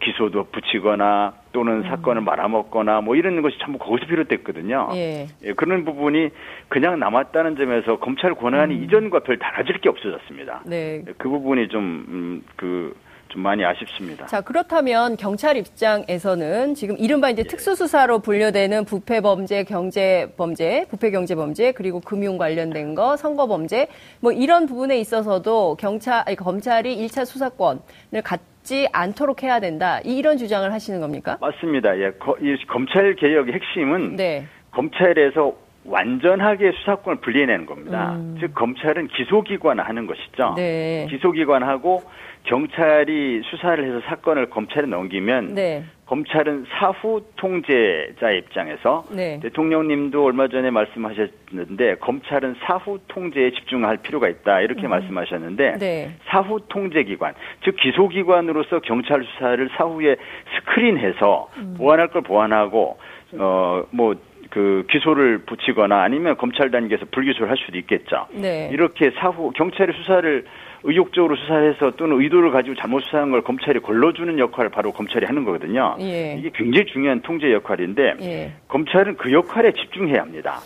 기소도 0.00 0.44
붙이거나 0.52 1.34
또는 1.52 1.78
음. 1.78 1.82
사건을 1.84 2.22
말아먹거나 2.22 3.00
뭐 3.00 3.16
이런 3.16 3.42
것이 3.42 3.56
전부 3.60 3.78
거기서 3.78 4.06
비롯됐거든요. 4.06 4.90
예. 4.94 5.26
예, 5.44 5.52
그런 5.52 5.84
부분이 5.84 6.30
그냥 6.68 6.98
남았다는 6.98 7.56
점에서 7.56 7.98
검찰 7.98 8.34
권한이 8.34 8.74
음. 8.74 8.84
이전과 8.84 9.20
별 9.20 9.38
달라질 9.38 9.78
게 9.78 9.88
없어졌습니다. 9.88 10.62
네. 10.66 11.02
그 11.18 11.28
부분이 11.28 11.68
좀, 11.68 12.04
음, 12.08 12.42
그, 12.56 12.94
좀 13.30 13.42
많이 13.42 13.64
아쉽습니다. 13.64 14.26
자, 14.26 14.40
그렇다면 14.40 15.16
경찰 15.16 15.56
입장에서는 15.56 16.74
지금 16.74 16.96
이른바 16.98 17.30
이제 17.30 17.42
예. 17.42 17.48
특수수사로 17.48 18.18
분류되는 18.18 18.84
부패 18.84 19.20
범죄, 19.20 19.64
경제 19.64 20.32
범죄, 20.36 20.86
부패 20.90 21.10
경제 21.10 21.34
범죄, 21.34 21.72
그리고 21.72 22.00
금융 22.00 22.36
관련된 22.38 22.94
거, 22.94 23.16
선거 23.16 23.46
범죄, 23.46 23.88
뭐 24.20 24.32
이런 24.32 24.66
부분에 24.66 24.98
있어서도 24.98 25.76
경찰, 25.78 26.22
아니, 26.26 26.36
검찰이 26.36 26.96
1차 27.06 27.24
수사권을 27.24 28.22
갖지 28.24 28.88
않도록 28.92 29.42
해야 29.42 29.60
된다. 29.60 30.00
이런 30.04 30.36
주장을 30.36 30.70
하시는 30.70 31.00
겁니까? 31.00 31.38
맞습니다. 31.40 31.96
예. 31.98 32.10
거, 32.12 32.36
이 32.40 32.56
검찰 32.66 33.14
개혁의 33.14 33.54
핵심은 33.54 34.16
네. 34.16 34.46
검찰에서 34.72 35.54
완전하게 35.90 36.72
수사권을 36.72 37.20
분리해내는 37.20 37.66
겁니다. 37.66 38.12
음. 38.12 38.36
즉 38.40 38.54
검찰은 38.54 39.08
기소기관 39.08 39.80
하는 39.80 40.06
것이죠. 40.06 40.54
네. 40.56 41.06
기소기관하고 41.10 42.02
경찰이 42.44 43.42
수사를 43.44 43.84
해서 43.84 44.00
사건을 44.06 44.48
검찰에 44.50 44.86
넘기면 44.86 45.54
네. 45.54 45.84
검찰은 46.06 46.66
사후 46.70 47.22
통제자 47.36 48.30
입장에서 48.30 49.04
네. 49.14 49.38
대통령님도 49.42 50.24
얼마 50.24 50.48
전에 50.48 50.70
말씀하셨는데 50.70 51.96
검찰은 51.96 52.56
사후 52.62 52.98
통제에 53.08 53.50
집중할 53.50 53.98
필요가 53.98 54.28
있다 54.28 54.60
이렇게 54.60 54.86
음. 54.86 54.90
말씀하셨는데 54.90 55.78
네. 55.78 56.10
사후 56.26 56.60
통제 56.68 57.02
기관 57.02 57.34
즉 57.64 57.76
기소 57.76 58.08
기관으로서 58.08 58.80
경찰 58.80 59.22
수사를 59.24 59.68
사후에 59.76 60.16
스크린해서 60.56 61.48
음. 61.58 61.74
보완할 61.76 62.08
걸 62.08 62.22
보완하고 62.22 62.98
어뭐 63.38 64.14
그 64.50 64.84
기소를 64.90 65.38
붙이거나 65.46 66.02
아니면 66.02 66.36
검찰 66.36 66.70
단계에서 66.70 67.06
불기소를 67.10 67.48
할 67.48 67.56
수도 67.56 67.78
있겠죠. 67.78 68.26
네. 68.32 68.68
이렇게 68.72 69.12
사후 69.12 69.52
경찰이 69.52 69.92
수사를 69.96 70.44
의욕적으로 70.82 71.36
수사해서 71.36 71.92
또는 71.96 72.20
의도를 72.20 72.50
가지고 72.50 72.74
잘못 72.74 73.00
수사한 73.02 73.30
걸 73.30 73.42
검찰이 73.42 73.80
걸러주는 73.80 74.38
역할을 74.38 74.70
바로 74.70 74.92
검찰이 74.92 75.26
하는 75.26 75.44
거거든요. 75.44 75.96
예. 76.00 76.36
이게 76.38 76.50
굉장히 76.54 76.86
중요한 76.86 77.20
통제 77.20 77.52
역할인데 77.52 78.14
예. 78.22 78.52
검찰은 78.68 79.18
그 79.18 79.30
역할에 79.30 79.72
집중해야 79.72 80.22
합니다. 80.22 80.60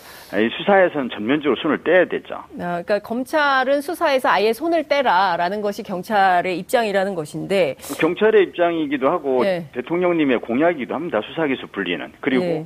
수사에서는 0.57 1.09
전면적으로 1.09 1.55
손을 1.61 1.83
떼야 1.83 2.05
되죠. 2.05 2.35
아, 2.35 2.81
그러니까 2.81 2.99
검찰은 2.99 3.81
수사에서 3.81 4.29
아예 4.29 4.53
손을 4.53 4.87
떼라라는 4.87 5.61
것이 5.61 5.83
경찰의 5.83 6.57
입장이라는 6.59 7.13
것인데 7.13 7.75
경찰의 7.99 8.43
입장이기도 8.43 9.09
하고 9.09 9.45
예. 9.45 9.65
대통령님의 9.73 10.39
공약이기도 10.39 10.95
합니다. 10.95 11.19
수사기소 11.27 11.67
분리는 11.67 12.11
그리고 12.21 12.43
예. 12.45 12.65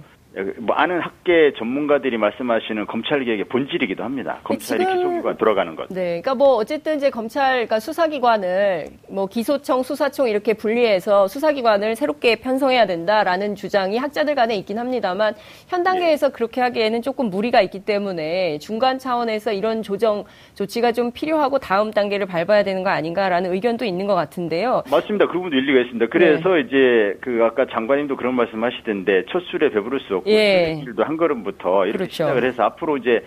뭐 0.60 0.76
아는 0.76 1.00
학계 1.00 1.54
전문가들이 1.58 2.18
말씀하시는 2.18 2.86
검찰 2.86 3.26
개혁의 3.26 3.46
본질이기도 3.46 4.04
합니다. 4.04 4.40
검찰이 4.44 4.86
기소기관 4.86 5.38
돌아가는 5.38 5.76
것. 5.76 5.90
네, 5.90 6.22
그러니까 6.22 6.36
뭐 6.36 6.56
어쨌든 6.56 6.98
이제 6.98 7.10
검찰, 7.10 7.54
그러니까 7.54 7.80
수사기관을 7.80 8.86
뭐 9.10 9.26
기소청, 9.26 9.82
수사청 9.82 10.30
이렇게 10.30 10.54
분리해서 10.54 11.28
수사기관을 11.28 11.96
새롭게 11.96 12.36
편성해야 12.36 12.86
된다라는 12.86 13.56
주장이 13.56 13.98
학자들 13.98 14.36
간에 14.36 14.56
있긴 14.58 14.78
합니다만 14.78 15.34
현 15.68 15.82
단계에서 15.82 16.28
네. 16.28 16.34
그렇게 16.34 16.62
하기에는 16.62 17.02
조금 17.02 17.32
무리가 17.32 17.62
있기 17.62 17.84
때문에 17.86 18.60
중간 18.60 19.00
차원에서 19.00 19.52
이런 19.52 19.82
조정 19.82 20.26
조치가 20.54 20.92
좀 20.92 21.12
필요하고 21.12 21.58
다음 21.58 21.90
단계를 21.90 22.28
밟아야 22.28 22.64
되는 22.64 22.84
거 22.84 22.92
아닌가라는 22.92 23.52
의견도 23.52 23.84
있는 23.84 24.06
것 24.06 24.14
같은데요. 24.14 24.84
맞습니다. 24.92 25.26
그 25.26 25.34
부분도 25.34 25.58
일리가 25.58 25.80
있습니다. 25.82 26.06
그래서 26.12 26.50
네. 26.50 26.62
이제 26.62 27.18
그 27.22 27.44
아까 27.44 27.66
장관님도 27.66 28.16
그런 28.16 28.36
말씀하시던데 28.36 29.26
첫 29.32 29.42
술에 29.50 29.70
배부를 29.72 30.00
수 30.02 30.19
없고 30.20 30.30
예. 30.30 30.80
길도 30.84 31.04
한 31.04 31.18
걸음부터 31.18 31.86
이렇게 31.86 31.98
그렇죠. 31.98 32.12
시작을 32.14 32.44
해서 32.46 32.64
앞으로 32.64 32.98
이제 32.98 33.24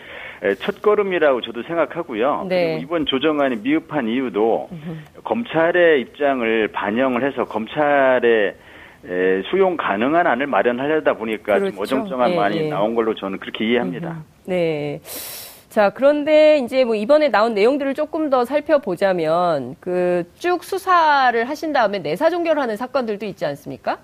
첫 0.60 0.80
걸음이라고 0.82 1.40
저도 1.42 1.62
생각하고요. 1.64 2.46
네. 2.48 2.74
그리고 2.76 2.82
이번 2.82 3.06
조정안이 3.06 3.56
미흡한 3.56 4.08
이유도 4.08 4.68
음흠. 4.72 4.96
검찰의 5.24 6.00
입장을 6.00 6.68
반영을 6.68 7.24
해서 7.24 7.44
검찰의 7.44 8.54
에, 9.04 9.42
수용 9.50 9.76
가능한 9.76 10.26
안을 10.26 10.46
마련하려다 10.46 11.14
보니까 11.14 11.58
그렇죠. 11.58 11.70
좀 11.72 11.82
어정쩡한 11.82 12.30
예, 12.32 12.36
많이 12.36 12.56
예. 12.58 12.68
나온 12.68 12.94
걸로 12.94 13.14
저는 13.14 13.38
그렇게 13.38 13.64
이해합니다. 13.66 14.08
음흠. 14.10 14.22
네. 14.46 15.00
자, 15.68 15.90
그런데 15.90 16.58
이제 16.58 16.84
뭐 16.84 16.94
이번에 16.94 17.28
나온 17.30 17.54
내용들을 17.54 17.94
조금 17.94 18.28
더 18.30 18.44
살펴보자면 18.44 19.74
그 19.80 20.24
쭉 20.38 20.62
수사를 20.64 21.48
하신 21.48 21.72
다음에 21.72 21.98
내사 21.98 22.28
종결하는 22.30 22.76
사건들도 22.76 23.24
있지 23.26 23.44
않습니까? 23.46 23.98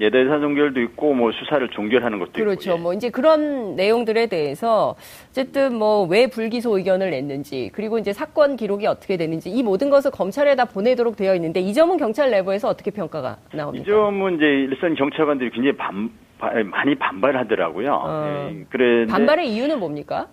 예대사 0.00 0.40
종결도 0.40 0.80
있고 0.82 1.14
뭐 1.14 1.30
수사를 1.32 1.66
종결하는 1.68 2.18
것도 2.18 2.32
그렇죠. 2.32 2.52
있고. 2.52 2.60
그렇죠. 2.60 2.82
뭐 2.82 2.92
이제 2.94 3.10
그런 3.10 3.76
내용들에 3.76 4.26
대해서 4.26 4.96
어쨌든 5.30 5.74
뭐 5.76 6.06
왜 6.06 6.26
불기소 6.26 6.76
의견을 6.76 7.10
냈는지 7.10 7.70
그리고 7.72 7.98
이제 7.98 8.12
사건 8.12 8.56
기록이 8.56 8.86
어떻게 8.86 9.16
되는지 9.16 9.50
이 9.50 9.62
모든 9.62 9.90
것을 9.90 10.10
검찰에다 10.10 10.66
보내도록 10.66 11.16
되어 11.16 11.34
있는데 11.36 11.60
이 11.60 11.72
점은 11.72 11.96
경찰 11.96 12.30
내부에서 12.30 12.68
어떻게 12.68 12.90
평가가 12.90 13.36
나옵니까? 13.52 13.82
이 13.82 13.86
점은 13.86 14.36
이제 14.36 14.44
일선 14.44 14.94
경찰관들이 14.94 15.50
굉장히 15.50 15.76
반, 15.76 16.10
많이 16.70 16.94
반발하더라고요. 16.96 17.92
어. 17.92 18.50
네, 18.52 18.64
그래 18.70 19.06
반발의 19.06 19.48
이유는 19.54 19.78
뭡니까? 19.78 20.28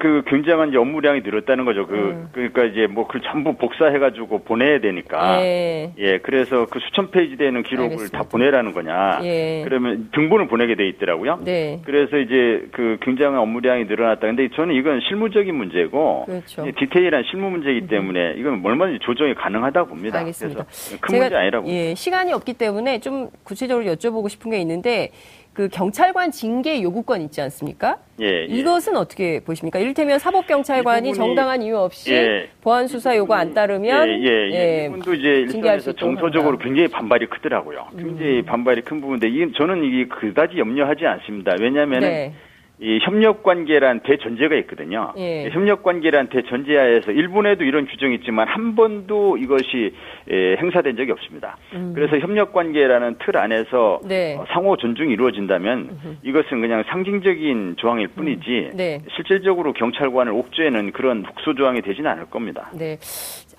그 0.00 0.22
굉장한 0.26 0.74
업무량이 0.76 1.20
늘었다는 1.20 1.64
거죠. 1.64 1.86
그 1.86 1.94
음. 1.94 2.28
그러니까 2.32 2.64
이제 2.64 2.86
뭐 2.86 3.06
그 3.06 3.20
전부 3.22 3.54
복사해 3.54 3.98
가지고 3.98 4.40
보내야 4.42 4.80
되니까 4.80 5.40
예. 5.42 5.92
예 5.96 6.18
그래서 6.18 6.66
그 6.66 6.80
수천 6.80 7.10
페이지 7.12 7.36
되는 7.36 7.62
기록을 7.62 7.92
알겠습니다. 7.92 8.18
다 8.18 8.28
보내라는 8.28 8.72
거냐. 8.72 9.20
예. 9.22 9.62
그러면 9.64 10.08
등본을 10.12 10.48
보내게 10.48 10.74
돼 10.74 10.88
있더라고요. 10.88 11.38
네. 11.44 11.80
그래서 11.84 12.18
이제 12.18 12.66
그 12.72 12.98
굉장한 13.02 13.38
업무량이 13.40 13.84
늘어났다. 13.84 14.26
근데 14.26 14.48
저는 14.56 14.74
이건 14.74 15.00
실무적인 15.08 15.54
문제고 15.54 16.24
그렇죠. 16.26 16.66
디테일한 16.78 17.24
실무 17.30 17.50
문제이기 17.50 17.82
음. 17.82 17.88
때문에 17.88 18.34
이건 18.36 18.60
얼마든지 18.64 18.98
조정이 19.04 19.34
가능하다 19.34 19.84
봅니다. 19.84 20.18
알겠습니다. 20.18 20.66
큰 21.00 21.18
문제 21.18 21.36
아니라고. 21.36 21.68
예 21.68 21.94
시간이 21.94 22.32
없기 22.32 22.54
때문에 22.54 22.98
좀 22.98 23.28
구체적으로 23.44 23.86
여쭤보고 23.94 24.28
싶은 24.28 24.50
게 24.50 24.58
있는데 24.60 25.10
그 25.56 25.70
경찰관 25.70 26.32
징계 26.32 26.82
요구권 26.82 27.22
있지 27.22 27.40
않습니까? 27.40 27.96
예, 28.20 28.26
예. 28.26 28.44
이것은 28.44 28.94
어떻게 28.94 29.40
보십니까? 29.40 29.78
이를테면 29.78 30.18
사법경찰관이 30.18 31.14
정당한 31.14 31.62
이유 31.62 31.78
없이 31.78 32.12
예. 32.12 32.50
보안 32.60 32.86
수사 32.86 33.16
요구 33.16 33.32
안 33.32 33.54
따르면 33.54 34.06
예, 34.06 34.12
예, 34.22 34.50
예. 34.52 34.84
이분도 34.84 35.14
이제 35.14 35.28
일선에서 35.28 35.94
정서적으로 35.94 36.58
굉장히 36.58 36.88
반발이 36.88 37.28
크더라고요. 37.28 37.86
굉장히 37.98 38.40
음. 38.40 38.44
반발이 38.44 38.82
큰 38.82 39.00
부분인데 39.00 39.28
이 39.30 39.50
저는 39.56 39.82
이게 39.82 40.06
그다지 40.08 40.58
염려하지 40.58 41.06
않습니다. 41.06 41.54
왜냐하면 41.58 42.00
네. 42.00 42.34
이 42.78 42.98
협력 43.00 43.42
관계란 43.42 44.00
대전제가 44.00 44.54
있거든요. 44.56 45.14
예. 45.16 45.48
협력 45.48 45.82
관계란 45.82 46.28
대전제하에서 46.28 47.10
일본에도 47.10 47.64
이런 47.64 47.86
규정이 47.86 48.16
있지만 48.16 48.48
한 48.48 48.74
번도 48.76 49.38
이것이 49.38 49.94
예, 50.30 50.56
행사된 50.56 50.96
적이 50.96 51.12
없습니다. 51.12 51.56
음. 51.72 51.92
그래서 51.94 52.18
협력 52.18 52.52
관계라는 52.52 53.16
틀 53.20 53.38
안에서 53.38 54.00
네. 54.06 54.36
어, 54.36 54.44
상호 54.48 54.76
존중이 54.76 55.10
이루어진다면 55.10 55.78
음흠. 55.78 56.16
이것은 56.22 56.60
그냥 56.60 56.84
상징적인 56.88 57.76
조항일 57.78 58.08
뿐이지 58.08 58.70
음. 58.72 58.76
네. 58.76 59.00
실질적으로 59.14 59.72
경찰관을 59.72 60.32
옥죄는 60.32 60.92
그런 60.92 61.22
국소 61.22 61.54
조항이 61.54 61.80
되지는 61.80 62.10
않을 62.10 62.26
겁니다. 62.26 62.70
네. 62.76 62.98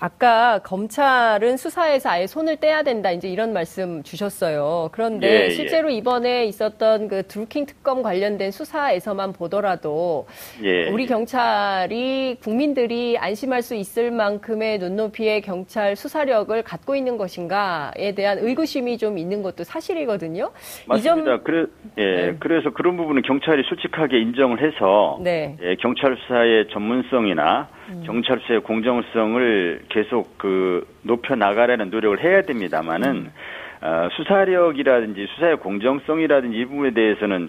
아까 0.00 0.60
검찰은 0.60 1.56
수사에서 1.56 2.10
아예 2.10 2.26
손을 2.26 2.56
떼야 2.56 2.84
된다 2.84 3.10
이제 3.10 3.28
이런 3.28 3.52
말씀 3.52 4.02
주셨어요. 4.04 4.90
그런데 4.92 5.28
예, 5.28 5.44
예. 5.46 5.50
실제로 5.50 5.90
예. 5.90 5.96
이번에 5.96 6.44
있었던 6.44 7.08
그 7.08 7.26
드루킹 7.26 7.66
특검 7.66 8.02
관련된 8.02 8.52
수사에서만 8.52 9.32
보더라도 9.32 10.26
예, 10.62 10.88
우리 10.88 11.02
예. 11.02 11.06
경찰이 11.06 12.36
국민들이 12.40 13.18
안심할 13.18 13.62
수 13.62 13.74
있을 13.74 14.12
만큼의 14.12 14.78
눈높이의 14.78 15.40
경찰 15.40 15.96
수사력을 15.96 16.62
갖고 16.62 16.94
있는 16.94 17.16
것인가에 17.16 18.14
대한 18.14 18.38
의구심이 18.38 18.98
좀 18.98 19.18
있는 19.18 19.42
것도 19.42 19.64
사실이거든요. 19.64 20.52
맞습니다. 20.86 21.30
점... 21.30 21.44
그래, 21.44 21.66
예, 21.98 22.02
네. 22.02 22.36
그래서 22.38 22.70
그런 22.70 22.96
부분은 22.96 23.22
경찰이 23.22 23.64
솔직하게 23.68 24.20
인정을 24.20 24.64
해서 24.64 25.18
네. 25.22 25.56
예, 25.60 25.74
경찰 25.76 26.16
수사의 26.16 26.68
전문성이나 26.70 27.68
음. 27.88 28.02
경찰 28.06 28.38
수사의 28.40 28.60
공정성을 28.62 29.87
계속 29.88 30.38
그 30.38 30.86
높여 31.02 31.34
나가려는 31.34 31.90
노력을 31.90 32.22
해야 32.22 32.42
됩니다만은 32.42 33.10
음. 33.10 33.32
어, 33.80 34.08
수사력이라든지 34.12 35.26
수사의 35.34 35.56
공정성이라든지 35.58 36.58
이 36.58 36.64
부분에 36.64 36.90
대해서는 36.90 37.48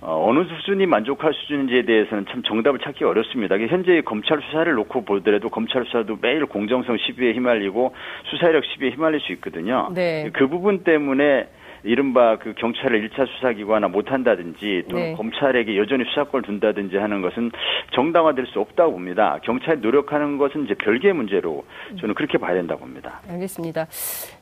어, 0.00 0.28
어느 0.28 0.44
수준이 0.44 0.86
만족할 0.86 1.34
수준인지에 1.34 1.82
대해서는 1.82 2.26
참 2.30 2.42
정답을 2.44 2.78
찾기 2.78 3.04
어렵습니다. 3.04 3.58
현재 3.58 4.00
검찰 4.02 4.40
수사를 4.42 4.72
놓고 4.72 5.04
보더라도 5.04 5.48
검찰 5.48 5.84
수사도 5.84 6.16
매일 6.20 6.46
공정성 6.46 6.96
시비에 6.98 7.32
휘말리고 7.32 7.94
수사력 8.24 8.64
시비에 8.64 8.90
휘말릴 8.90 9.20
수 9.20 9.32
있거든요. 9.32 9.90
네. 9.94 10.30
그 10.32 10.46
부분 10.46 10.84
때문에 10.84 11.48
이른바 11.84 12.36
그 12.38 12.54
경찰을 12.54 13.08
1차 13.08 13.26
수사기관화 13.28 13.88
못한다든지 13.88 14.84
또 14.88 14.96
네. 14.96 15.14
검찰에게 15.14 15.76
여전히 15.76 16.04
수사권을 16.04 16.42
둔다든지 16.44 16.96
하는 16.96 17.22
것은 17.22 17.50
정당화될 17.94 18.46
수 18.46 18.60
없다고 18.60 18.92
봅니다. 18.92 19.38
경찰이 19.44 19.80
노력하는 19.80 20.38
것은 20.38 20.64
이제 20.64 20.74
별개의 20.74 21.14
문제로 21.14 21.64
저는 22.00 22.14
그렇게 22.14 22.38
봐야 22.38 22.54
된다고 22.54 22.80
봅니다. 22.80 23.20
알겠습니다. 23.28 23.86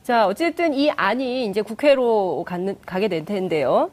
자, 0.01 0.27
어쨌든 0.27 0.73
이 0.73 0.89
안이 0.89 1.45
이제 1.45 1.61
국회로 1.61 2.43
가는, 2.47 2.75
가게 2.85 3.07
될 3.07 3.25
텐데요. 3.25 3.91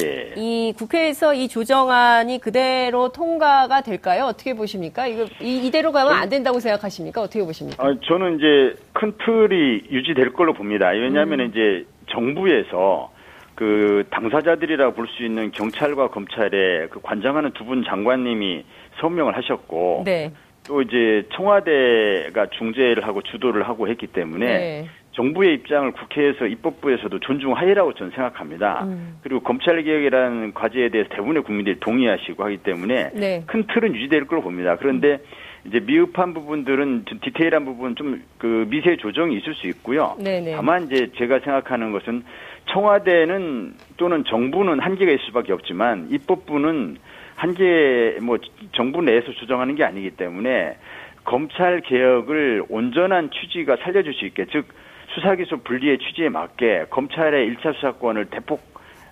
예. 0.00 0.34
이 0.36 0.72
국회에서 0.76 1.34
이 1.34 1.48
조정안이 1.48 2.38
그대로 2.38 3.08
통과가 3.08 3.80
될까요? 3.82 4.26
어떻게 4.26 4.54
보십니까? 4.54 5.06
이거 5.06 5.24
이, 5.40 5.66
이대로 5.66 5.90
가면 5.90 6.12
안 6.12 6.28
된다고 6.28 6.60
생각하십니까? 6.60 7.22
어떻게 7.22 7.42
보십니까? 7.42 7.82
아, 7.82 7.96
저는 8.04 8.36
이제 8.36 8.74
큰 8.92 9.14
틀이 9.24 9.84
유지될 9.90 10.34
걸로 10.34 10.52
봅니다. 10.52 10.88
왜냐하면 10.88 11.40
음. 11.40 11.46
이제 11.46 11.86
정부에서 12.10 13.10
그 13.54 14.04
당사자들이라 14.10 14.92
볼 14.92 15.06
수 15.08 15.22
있는 15.24 15.50
경찰과 15.50 16.08
검찰에 16.08 16.86
그 16.90 17.00
관장하는 17.02 17.50
두 17.52 17.64
분 17.64 17.84
장관님이 17.84 18.64
서명을 19.00 19.36
하셨고 19.36 20.02
네. 20.06 20.32
또 20.66 20.82
이제 20.82 21.26
청와대가 21.34 22.46
중재를 22.46 23.06
하고 23.06 23.22
주도를 23.22 23.68
하고 23.68 23.88
했기 23.88 24.06
때문에 24.06 24.46
네. 24.46 24.86
정부의 25.12 25.54
입장을 25.54 25.90
국회에서 25.92 26.46
입법부에서도 26.46 27.18
존중하리라고 27.18 27.94
저는 27.94 28.12
생각합니다. 28.12 28.84
음. 28.84 29.18
그리고 29.22 29.40
검찰 29.40 29.82
개혁이라는 29.82 30.54
과제에 30.54 30.88
대해서 30.90 31.10
대부분의 31.10 31.42
국민들이 31.42 31.80
동의하시고 31.80 32.44
하기 32.44 32.58
때문에 32.58 33.10
네. 33.14 33.42
큰 33.46 33.66
틀은 33.66 33.94
유지될 33.94 34.26
걸로 34.26 34.40
봅니다. 34.42 34.76
그런데 34.76 35.14
음. 35.14 35.18
이제 35.66 35.80
미흡한 35.80 36.34
부분들은 36.34 37.04
좀 37.06 37.20
디테일한 37.20 37.64
부분 37.64 37.94
좀 37.96 38.22
그 38.40 38.66
미세 38.70 38.96
조정이 38.96 39.36
있을 39.36 39.54
수 39.54 39.66
있고요. 39.68 40.16
네네. 40.18 40.56
다만 40.56 40.84
이제 40.84 41.10
제가 41.18 41.40
생각하는 41.40 41.92
것은 41.92 42.24
청와대는 42.72 43.74
또는 43.98 44.24
정부는 44.24 44.80
한계가 44.80 45.12
있을 45.12 45.26
수밖에 45.26 45.52
없지만 45.52 46.08
입법부는 46.10 46.96
한계 47.36 48.18
뭐 48.22 48.38
정부 48.72 49.02
내에서 49.02 49.32
조정하는 49.32 49.74
게 49.74 49.84
아니기 49.84 50.10
때문에 50.10 50.76
검찰 51.24 51.82
개혁을 51.82 52.64
온전한 52.70 53.30
취지가 53.30 53.76
살려줄 53.76 54.14
수 54.14 54.24
있게 54.24 54.46
즉 54.50 54.66
수사기소 55.14 55.58
분리의 55.58 55.98
취지에 55.98 56.30
맞게 56.30 56.86
검찰의 56.88 57.50
1차 57.50 57.74
수사권을 57.74 58.26
대폭 58.26 58.69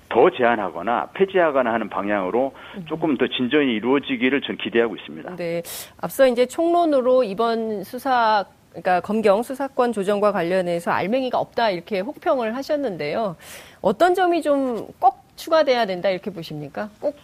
더 0.08 0.30
제한하거나 0.30 1.10
폐지하거나 1.14 1.72
하는 1.72 1.88
방향으로 1.90 2.52
조금 2.88 3.16
더 3.18 3.26
진전이 3.28 3.72
이루어지기를 3.74 4.40
전 4.42 4.56
기대하고 4.56 4.96
있습니다. 4.96 5.36
네. 5.36 5.62
앞서 6.00 6.26
이제 6.26 6.46
총론으로 6.46 7.24
이번 7.24 7.84
수사 7.84 8.44
그러니까 8.70 9.00
검경 9.00 9.42
수사권 9.42 9.92
조정과 9.92 10.32
관련해서 10.32 10.90
알맹이가 10.90 11.38
없다 11.38 11.70
이렇게 11.70 12.00
혹평을 12.00 12.54
하셨는데요. 12.56 13.36
어떤 13.80 14.14
점이 14.14 14.42
좀 14.42 14.88
꼭 15.00 15.24
추가돼야 15.36 15.86
된다 15.86 16.08
이렇게 16.08 16.30
보십니까? 16.32 16.90
꼭 17.00 17.16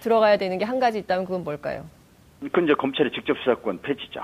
들어가야 0.00 0.36
되는 0.36 0.58
게 0.58 0.64
한 0.66 0.78
가지 0.80 0.98
있다면 0.98 1.24
그건 1.24 1.44
뭘까요? 1.44 1.84
그건 2.40 2.64
이제 2.64 2.74
검찰의 2.74 3.12
직접 3.12 3.36
수사권 3.38 3.80
폐지죠. 3.82 4.20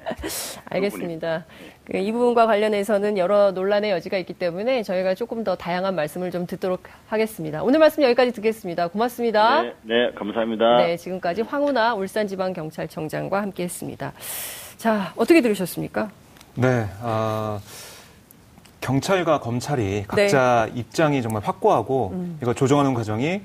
알겠습니다. 0.70 1.44
그 1.84 1.98
이 1.98 2.12
부분과 2.12 2.46
관련해서는 2.46 3.18
여러 3.18 3.50
논란의 3.50 3.90
여지가 3.90 4.16
있기 4.18 4.34
때문에 4.34 4.82
저희가 4.82 5.14
조금 5.14 5.42
더 5.42 5.56
다양한 5.56 5.94
말씀을 5.94 6.30
좀 6.30 6.46
듣도록 6.46 6.84
하겠습니다. 7.08 7.62
오늘 7.62 7.80
말씀 7.80 8.02
여기까지 8.02 8.32
듣겠습니다. 8.32 8.88
고맙습니다. 8.88 9.62
네, 9.62 9.74
네 9.82 10.12
감사합니다. 10.14 10.76
네, 10.76 10.96
지금까지 10.96 11.42
황운하 11.42 11.94
울산지방경찰청장과 11.94 13.42
함께했습니다. 13.42 14.12
자, 14.76 15.12
어떻게 15.16 15.40
들으셨습니까? 15.40 16.10
네, 16.54 16.86
아. 17.02 17.60
경찰과 18.80 19.38
검찰이 19.38 20.04
각자 20.08 20.68
네. 20.72 20.80
입장이 20.80 21.22
정말 21.22 21.42
확고하고 21.44 22.10
음. 22.14 22.38
이걸 22.42 22.56
조정하는 22.56 22.94
과정이 22.94 23.40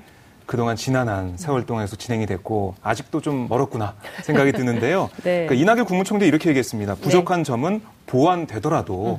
그동안 0.48 0.76
지난한 0.76 1.36
세월 1.36 1.66
동안에서 1.66 1.96
진행이 1.96 2.24
됐고 2.24 2.74
아직도 2.82 3.20
좀 3.20 3.48
멀었구나 3.50 3.94
생각이 4.22 4.52
드는데요. 4.52 5.10
네. 5.22 5.44
그러니까 5.44 5.54
이낙연 5.54 5.84
국무총리 5.84 6.26
이렇게 6.26 6.48
얘기했습니다. 6.48 6.94
부족한 6.94 7.40
네. 7.40 7.44
점은 7.44 7.82
보완되더라도 8.06 9.18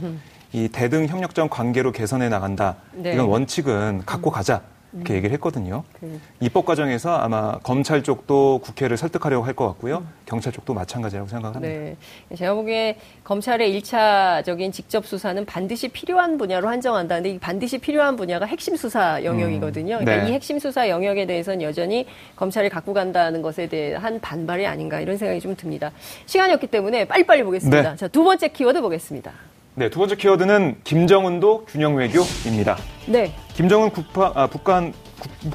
이 0.54 0.70
대등 0.70 1.06
협력적 1.06 1.52
관계로 1.52 1.92
개선해 1.92 2.30
나간다. 2.30 2.78
네. 2.94 3.14
이건 3.14 3.28
원칙은 3.28 4.02
갖고 4.08 4.32
가자. 4.32 4.62
이렇게 4.94 5.14
음. 5.14 5.16
얘기를 5.18 5.34
했거든요. 5.36 5.84
그. 6.00 6.20
입법 6.40 6.66
과정에서 6.66 7.16
아마 7.16 7.60
검찰 7.60 8.02
쪽도 8.04 8.60
국회를 8.64 8.98
설득하려고 8.98 9.46
할 9.46 9.54
것 9.54 9.68
같고요. 9.68 9.98
음. 9.98 10.10
경찰 10.26 10.54
쪽도 10.54 10.74
마찬가지라고 10.74 11.28
생각합니다. 11.28 11.68
네. 11.68 11.96
제가 12.36 12.54
보기에 12.54 12.98
검찰의 13.24 13.80
1차적인 13.82 14.72
직접 14.72 15.06
수사는 15.06 15.44
반드시 15.46 15.88
필요한 15.90 16.38
분야로 16.38 16.70
한정한다는데 16.70 17.32
이 17.32 17.40
반드시 17.40 17.78
필요한 17.78 18.16
분야가 18.16 18.46
핵심 18.46 18.76
수사 18.76 19.24
영역이거든요. 19.24 19.96
음. 19.98 20.06
그러니까 20.06 20.26
네. 20.26 20.30
이 20.32 20.34
핵심 20.34 20.60
수사 20.60 20.88
영역에 20.90 21.26
대해서는 21.26 21.62
여전히 21.62 22.06
검찰이 22.36 22.70
갖고 22.70 22.94
간다는 22.94 23.42
것에 23.42 23.68
대한 23.68 24.20
반발이 24.20 24.66
아닌가 24.66 25.00
이런 25.02 25.18
생각이 25.18 25.40
좀 25.42 25.56
듭니다. 25.56 25.92
시간이 26.26 26.54
없기 26.54 26.68
때문에 26.68 27.06
빨리빨리 27.06 27.44
보겠습니다. 27.44 27.92
네. 27.92 27.96
자, 27.96 28.08
두 28.08 28.24
번째 28.24 28.48
키워드 28.48 28.82
보겠습니다. 28.82 29.32
네, 29.80 29.90
두 29.90 29.98
번째 30.00 30.18
키워드는 30.18 30.82
김정은도 30.84 31.64
균형 31.66 31.96
외교입니다. 31.96 32.76
네. 33.06 33.32
김정은 33.54 33.92
국파, 33.92 34.30
아, 34.36 34.46
북한 34.46 34.92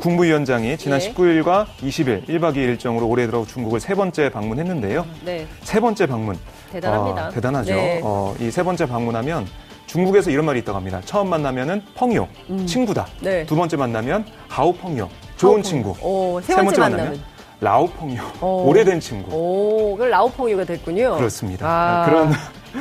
국무위원장이 0.00 0.78
지난 0.78 0.98
네. 0.98 1.12
19일과 1.12 1.66
20일 1.82 2.26
1박 2.26 2.54
2일 2.54 2.56
일정으로 2.56 3.06
올해 3.06 3.26
들어 3.26 3.44
중국을 3.44 3.80
세 3.80 3.94
번째 3.94 4.30
방문했는데요. 4.30 5.04
네. 5.26 5.46
세 5.60 5.78
번째 5.78 6.06
방문. 6.06 6.38
대단합니다. 6.72 7.26
어, 7.26 7.30
대단하죠. 7.32 7.74
네. 7.74 8.00
어, 8.02 8.34
이 8.40 8.50
세 8.50 8.62
번째 8.62 8.86
방문하면 8.86 9.46
중국에서 9.84 10.30
이런 10.30 10.46
말이 10.46 10.60
있다고 10.60 10.78
합니다. 10.78 11.02
처음 11.04 11.28
만나면은 11.28 11.82
펑요, 11.94 12.26
음. 12.48 12.64
친구다. 12.66 13.06
네. 13.20 13.44
두 13.44 13.54
번째 13.54 13.76
만나면 13.76 14.24
하우 14.48 14.72
펑요, 14.72 15.06
좋은 15.36 15.62
친구. 15.62 15.90
오, 16.00 16.40
세, 16.40 16.54
번째, 16.54 16.60
세 16.60 16.64
번째 16.64 16.80
만나면, 16.80 17.04
만나면 17.08 17.24
라오펑이요. 17.60 18.22
오래된 18.40 19.00
친구. 19.00 19.36
오, 19.36 19.96
그 19.98 20.04
라오펑이가 20.04 20.64
됐군요. 20.64 21.16
그렇습니다. 21.18 21.66
아, 21.68 22.06
그런 22.06 22.32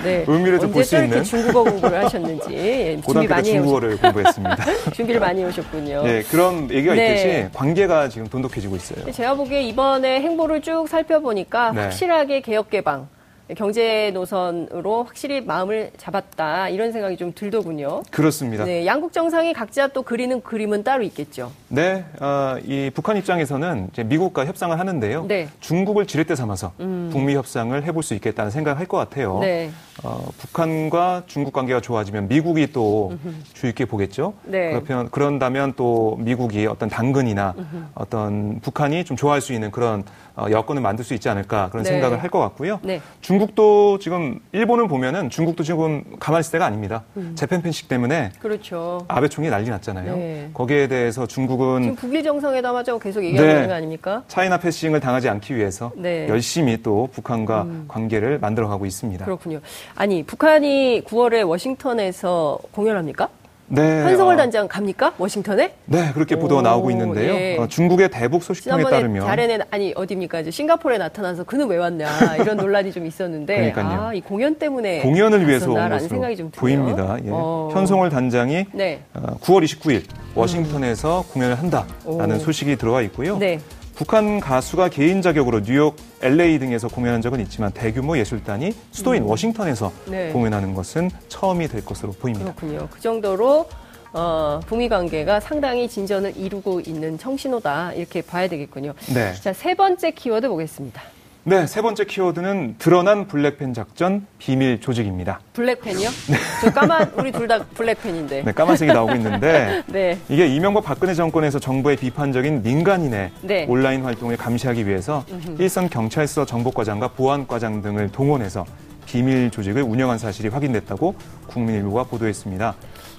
네. 0.02 0.26
의미를 0.28 0.60
좀볼 0.60 0.84
수 0.84 0.96
있는. 0.96 1.24
중국어 1.24 1.64
공부를 1.64 2.04
하셨는지 2.06 3.02
준비 3.06 3.28
많이 3.28 3.52
중국어를 3.52 3.98
공부했습니다. 3.98 4.66
준비를 4.94 5.20
많이 5.20 5.42
해오셨군요. 5.42 6.04
네, 6.04 6.24
그런 6.24 6.70
얘기가 6.72 6.96
네. 6.96 7.12
있듯이 7.12 7.50
관계가 7.54 8.10
지금 8.10 8.28
돈독해지고 8.28 8.76
있어요. 8.76 9.12
제가 9.12 9.36
보기에 9.36 9.62
이번에 9.62 10.22
행보를 10.22 10.62
쭉 10.62 10.88
살펴보니까 10.88 11.72
네. 11.72 11.82
확실하게 11.82 12.42
개혁 12.42 12.70
개방 12.70 13.08
경제 13.56 14.12
노선으로 14.14 15.04
확실히 15.04 15.42
마음을 15.42 15.92
잡았다 15.98 16.70
이런 16.70 16.92
생각이 16.92 17.18
좀 17.18 17.34
들더군요. 17.36 18.04
그렇습니다. 18.10 18.66
네, 18.66 18.86
양국 18.86 19.12
정상이 19.14 19.54
각자 19.54 19.88
또 19.90 20.02
그리는 20.02 20.42
그림은 20.42 20.84
따로 20.84 21.04
있겠죠. 21.04 21.52
네, 21.68 22.06
어, 22.20 22.56
이 22.66 22.90
북한 22.94 23.18
입장에서는 23.18 23.90
미국과 24.06 24.46
협상을 24.46 24.78
하는데요. 24.80 25.26
네. 25.28 25.48
중국을 25.60 26.06
지렛대 26.06 26.36
삼아서 26.36 26.72
음. 26.80 27.10
북미 27.12 27.36
협상을 27.36 27.84
해볼 27.84 28.02
수 28.04 28.14
있겠다는 28.16 28.50
생각을 28.52 28.80
할 28.80 28.84
것 28.88 28.98
같아요. 28.98 29.40
네. 29.40 29.70
어, 30.04 30.28
북한과 30.38 31.24
중국 31.26 31.54
관계가 31.54 31.80
좋아지면 31.80 32.28
미국이 32.28 32.72
또 32.74 33.14
주의 33.54 33.72
깊게 33.74 33.86
보겠죠. 33.86 34.34
네. 34.44 34.80
그러면 34.86 35.10
그런다면 35.12 35.74
또 35.76 36.18
미국이 36.20 36.66
어떤 36.68 36.90
당근이나 36.90 37.56
어떤 37.96 38.60
북한이 38.62 39.04
좀 39.06 39.18
좋아할 39.18 39.42
수 39.42 39.54
있는 39.54 39.72
그런 39.72 40.02
어, 40.02 40.04
여건을 40.38 40.82
만들 40.82 41.06
수 41.06 41.14
있지 41.14 41.30
않을까 41.30 41.70
그런 41.70 41.84
네. 41.84 41.90
생각을 41.92 42.22
할 42.22 42.30
것 42.34 42.40
같고요. 42.40 42.80
네. 42.82 43.00
중국도 43.22 44.00
지금 44.00 44.40
일본을 44.54 44.88
보면은 44.88 45.30
중국도 45.30 45.64
지금 45.64 46.04
가만히 46.20 46.42
있을 46.42 46.54
때가 46.54 46.66
아닙니다. 46.66 47.04
음. 47.18 47.34
재팬 47.36 47.62
펜식 47.62 47.88
때문에 47.88 48.32
그렇죠. 48.40 49.06
아베 49.08 49.28
총리 49.28 49.50
난리 49.50 49.70
났잖아요. 49.70 50.16
네. 50.16 50.50
거기에 50.54 50.88
대해서 50.88 51.28
중국은 51.28 51.82
지금 51.84 51.96
북일 51.96 52.24
정상회담하자고 52.24 53.00
계속 53.00 53.24
얘기하고 53.24 53.48
네. 53.48 53.68
거 53.68 53.74
아닙니까? 53.74 54.24
차이나 54.28 54.58
패싱을 54.58 55.00
당하지 55.00 55.30
않기 55.30 55.56
위해서 55.56 55.92
네. 55.96 56.28
열심히 56.28 56.82
또 56.82 57.08
북한과 57.12 57.62
음. 57.64 57.86
관계를 57.88 58.40
만들어가고 58.40 58.86
있습니다. 58.88 59.26
그렇군요. 59.26 59.60
아니 59.96 60.24
북한이 60.24 61.04
9월에 61.06 61.48
워싱턴에서 61.48 62.58
공연합니까? 62.72 63.30
네. 63.74 64.04
한성월 64.04 64.36
어. 64.36 64.38
단장 64.38 64.68
갑니까? 64.68 65.14
워싱턴에? 65.18 65.74
네, 65.86 66.12
그렇게 66.14 66.36
보도가 66.36 66.60
오, 66.60 66.62
나오고 66.62 66.92
있는데요. 66.92 67.34
예. 67.34 67.58
어, 67.58 67.68
중국의 67.68 68.10
대북 68.12 68.44
소식통에 68.44 68.84
따르면 68.84 69.26
자레는 69.26 69.62
아니 69.72 69.94
어디입니까? 69.96 70.42
이제 70.42 70.52
싱가포르에 70.52 71.00
나타나서 71.00 71.44
그는 71.44 71.68
왜 71.68 71.78
왔냐 71.78 72.36
이런 72.40 72.58
논란이 72.58 72.92
좀 72.92 73.08
있었는데 73.08 73.72
그러니까요. 73.72 74.02
아, 74.02 74.14
이 74.14 74.22
공연 74.22 74.56
때문에 74.60 75.00
공연을 75.02 75.48
위해서 75.48 75.72
온 75.72 75.90
것으로 75.90 76.08
생각이 76.08 76.38
좀 76.38 76.52
보입니다. 76.52 77.18
예. 77.26 77.30
어. 77.32 77.70
현성월 77.74 78.12
단장이 78.12 78.68
네. 78.74 79.02
어, 79.16 79.38
9월 79.42 79.64
29일 79.64 80.04
워싱턴에서 80.36 81.22
음. 81.22 81.34
공연을 81.34 81.56
한다라는 81.56 82.36
오. 82.36 82.40
소식이 82.40 82.76
들어와 82.76 83.02
있고요. 83.02 83.38
네. 83.38 83.60
북한 83.96 84.40
가수가 84.40 84.90
개인 84.90 85.22
자격으로 85.22 85.62
뉴욕, 85.62 85.96
LA 86.22 86.60
등에서 86.60 86.88
공연한 86.88 87.22
적은 87.22 87.40
있지만 87.42 87.72
대규모 87.72 88.18
예술단이 88.18 88.74
수도인 88.92 89.24
음. 89.24 89.30
워싱턴에서 89.30 89.92
네. 90.08 90.30
공연하는 90.32 90.74
것은 90.74 91.12
처음이 91.28 91.68
될 91.68 91.86
것으로 91.86 92.12
보입니다. 92.14 92.54
그렇군요. 92.54 92.88
그 92.90 93.00
정도로 93.00 93.68
어, 94.14 94.60
북미 94.68 94.90
관계가 94.90 95.40
상당히 95.40 95.88
진전을 95.88 96.38
이루고 96.38 96.82
있는 96.82 97.18
청신호다 97.18 97.94
이렇게 97.94 98.22
봐야 98.22 98.48
되겠군요. 98.48 98.94
네. 99.14 99.34
자, 99.34 99.54
세 99.54 99.74
번째 99.74 100.12
키워드 100.12 100.48
보겠습니다. 100.50 101.02
네, 101.46 101.68
세 101.68 101.82
번째 101.82 102.06
키워드는 102.06 102.76
드러난 102.80 103.28
블랙팬 103.28 103.74
작전 103.74 104.26
비밀 104.40 104.80
조직입니다. 104.80 105.42
블랙팬이요? 105.52 106.10
네. 106.32 106.38
저 106.62 106.72
까만 106.72 107.12
우리 107.18 107.34
둘 107.34 107.50
다 107.50 107.60
블랙팬인데. 107.76 108.44
네, 108.44 108.52
까만색이 108.54 108.94
나오고 108.94 109.14
있는데 109.16 109.84
네. 109.92 110.18
이게 110.30 110.48
이명박 110.48 110.86
박근혜 110.86 111.14
정권에서 111.14 111.60
정부의 111.60 111.98
비판적인 111.98 112.64
민간인의 112.64 113.32
네. 113.42 113.66
온라인 113.68 114.04
활동을 114.04 114.38
감시하기 114.38 114.88
위해서 114.88 115.26
음흠. 115.30 115.62
일선 115.62 115.90
경찰서 115.90 116.46
정보과장과 116.46 117.10
보안과장 117.10 117.82
등을 117.82 118.10
동원해서 118.14 118.66
비밀 119.06 119.52
조직을 119.52 119.82
운영한 119.82 120.18
사실이 120.20 120.48
확인됐다고 120.48 121.14
국민일보가 121.48 122.04
보도했습니다. 122.06 122.74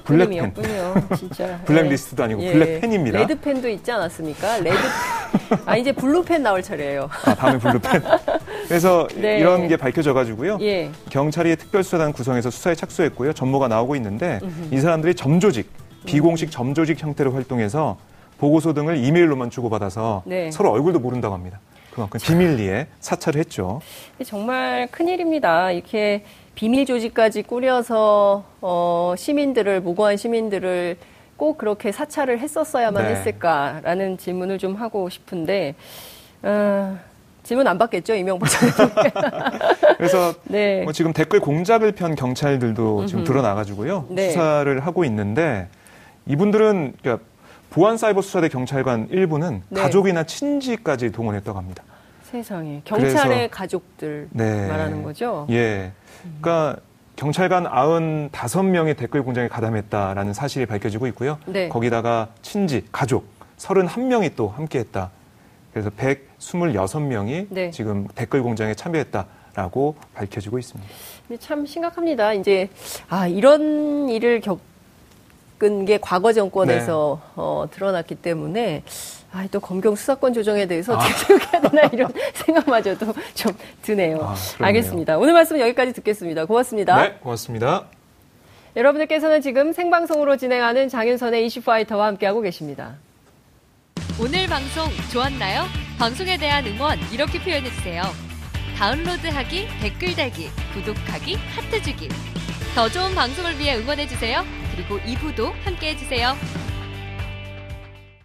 블랙펜. 0.04 0.52
진짜. 1.16 1.58
블랙리스트도 1.64 2.24
아니고 2.24 2.42
예. 2.42 2.52
블랙펜입니다. 2.52 3.18
레드펜도 3.20 3.68
있지 3.68 3.90
않았습니까? 3.90 4.58
레드. 4.58 4.76
아 5.66 5.76
이제 5.76 5.92
블루펜 5.92 6.42
나올 6.42 6.62
차례예요. 6.62 7.08
아 7.24 7.34
다음에 7.34 7.58
블루펜. 7.58 8.02
그래서 8.68 9.08
네. 9.16 9.38
이런 9.38 9.68
게 9.68 9.76
밝혀져가지고요. 9.76 10.58
예. 10.60 10.90
경찰이 11.10 11.56
특별수사단 11.56 12.12
구성해서 12.12 12.50
수사에 12.50 12.74
착수했고요. 12.74 13.32
전모가 13.32 13.68
나오고 13.68 13.96
있는데 13.96 14.40
음흠. 14.42 14.74
이 14.74 14.78
사람들이 14.80 15.14
점조직, 15.14 15.70
비공식 16.06 16.50
점조직 16.50 17.02
형태로 17.02 17.32
활동해서 17.32 17.96
보고서 18.38 18.74
등을 18.74 18.98
이메일로만 18.98 19.50
주고받아서 19.50 20.22
네. 20.26 20.50
서로 20.50 20.70
얼굴도 20.70 21.00
모른다고 21.00 21.34
합니다. 21.34 21.60
그만큼 21.92 22.18
비밀리에 22.20 22.88
사찰을 23.00 23.38
했죠. 23.38 23.80
정말 24.24 24.88
큰일입니다. 24.90 25.70
이렇게 25.70 26.24
비밀 26.54 26.86
조직까지 26.86 27.42
꾸려서 27.42 28.44
어, 28.60 29.14
시민들을 29.16 29.80
무고한 29.80 30.16
시민들을 30.16 30.96
꼭 31.36 31.58
그렇게 31.58 31.90
사찰을 31.90 32.38
했었어야만 32.38 33.04
네. 33.04 33.10
했을까라는 33.10 34.18
질문을 34.18 34.58
좀 34.58 34.76
하고 34.76 35.08
싶은데 35.08 35.74
어, 36.42 36.96
질문 37.42 37.66
안 37.66 37.76
받겠죠 37.76 38.14
이명박 38.14 38.48
전 38.48 38.70
그래서 39.98 40.32
네. 40.44 40.82
뭐 40.82 40.92
지금 40.92 41.12
댓글 41.12 41.40
공작을 41.40 41.92
편 41.92 42.14
경찰들도 42.14 43.06
지금 43.06 43.24
드러나가지고요 43.24 44.06
네. 44.10 44.30
수사를 44.30 44.78
하고 44.80 45.04
있는데 45.04 45.68
이분들은 46.26 46.94
그러니까 47.02 47.24
보안사이버수사대 47.70 48.48
경찰관 48.48 49.08
일부는 49.10 49.62
네. 49.68 49.80
가족이나 49.80 50.22
친지까지 50.22 51.10
동원했다고 51.10 51.58
합니다. 51.58 51.82
세상에 52.22 52.82
경찰의 52.84 53.50
가족들 53.50 54.28
네. 54.30 54.68
말하는 54.68 55.02
거죠? 55.02 55.46
예. 55.50 55.90
그러니까 56.40 56.76
경찰관 57.16 57.64
95명의 57.64 58.96
댓글 58.96 59.22
공장에 59.22 59.48
가담했다라는 59.48 60.32
사실이 60.32 60.66
밝혀지고 60.66 61.06
있고요. 61.08 61.38
네. 61.46 61.68
거기다가 61.68 62.28
친지, 62.42 62.84
가족 62.90 63.26
31명이 63.58 64.32
또 64.36 64.48
함께했다. 64.48 65.10
그래서 65.72 65.90
126명이 65.90 67.46
네. 67.50 67.70
지금 67.70 68.06
댓글 68.14 68.42
공장에 68.42 68.74
참여했다라고 68.74 69.96
밝혀지고 70.14 70.58
있습니다. 70.58 70.90
참 71.40 71.66
심각합니다. 71.66 72.32
이제 72.34 72.68
아 73.08 73.26
이런 73.26 74.08
일을 74.08 74.40
겪은 74.40 75.84
게 75.84 75.98
과거 76.00 76.32
정권에서 76.32 77.20
네. 77.20 77.32
어, 77.36 77.66
드러났기 77.70 78.16
때문에 78.16 78.82
아, 79.34 79.48
또 79.50 79.58
검경 79.58 79.96
수사권 79.96 80.32
조정에 80.32 80.64
대해서 80.66 80.94
어떻게 80.94 81.12
아. 81.12 81.16
생각해야 81.16 81.60
되나 81.60 81.82
이런 81.92 82.12
생각마저도 82.34 83.12
좀 83.34 83.52
드네요. 83.82 84.18
아, 84.22 84.36
알겠습니다. 84.60 85.18
오늘 85.18 85.32
말씀 85.32 85.58
여기까지 85.58 85.92
듣겠습니다. 85.92 86.44
고맙습니다. 86.44 87.02
네, 87.02 87.14
고맙습니다. 87.20 87.86
여러분들께서는 88.76 89.40
지금 89.40 89.72
생방송으로 89.72 90.36
진행하는 90.36 90.88
장윤선의 90.88 91.44
이슈파이터와 91.46 92.06
함께하고 92.06 92.42
계십니다. 92.42 92.94
오늘 94.20 94.46
방송 94.46 94.88
좋았나요? 95.12 95.64
방송에 95.98 96.36
대한 96.36 96.64
응원 96.66 96.98
이렇게 97.12 97.40
표현해주세요. 97.40 98.02
다운로드하기, 98.76 99.68
댓글 99.80 100.14
달기, 100.14 100.48
구독하기, 100.74 101.34
하트 101.34 101.82
주기. 101.82 102.08
더 102.76 102.88
좋은 102.88 103.12
방송을 103.16 103.58
위해 103.58 103.76
응원해주세요. 103.78 104.44
그리고 104.74 104.98
2부도 105.00 105.52
함께해주세요. 105.64 106.34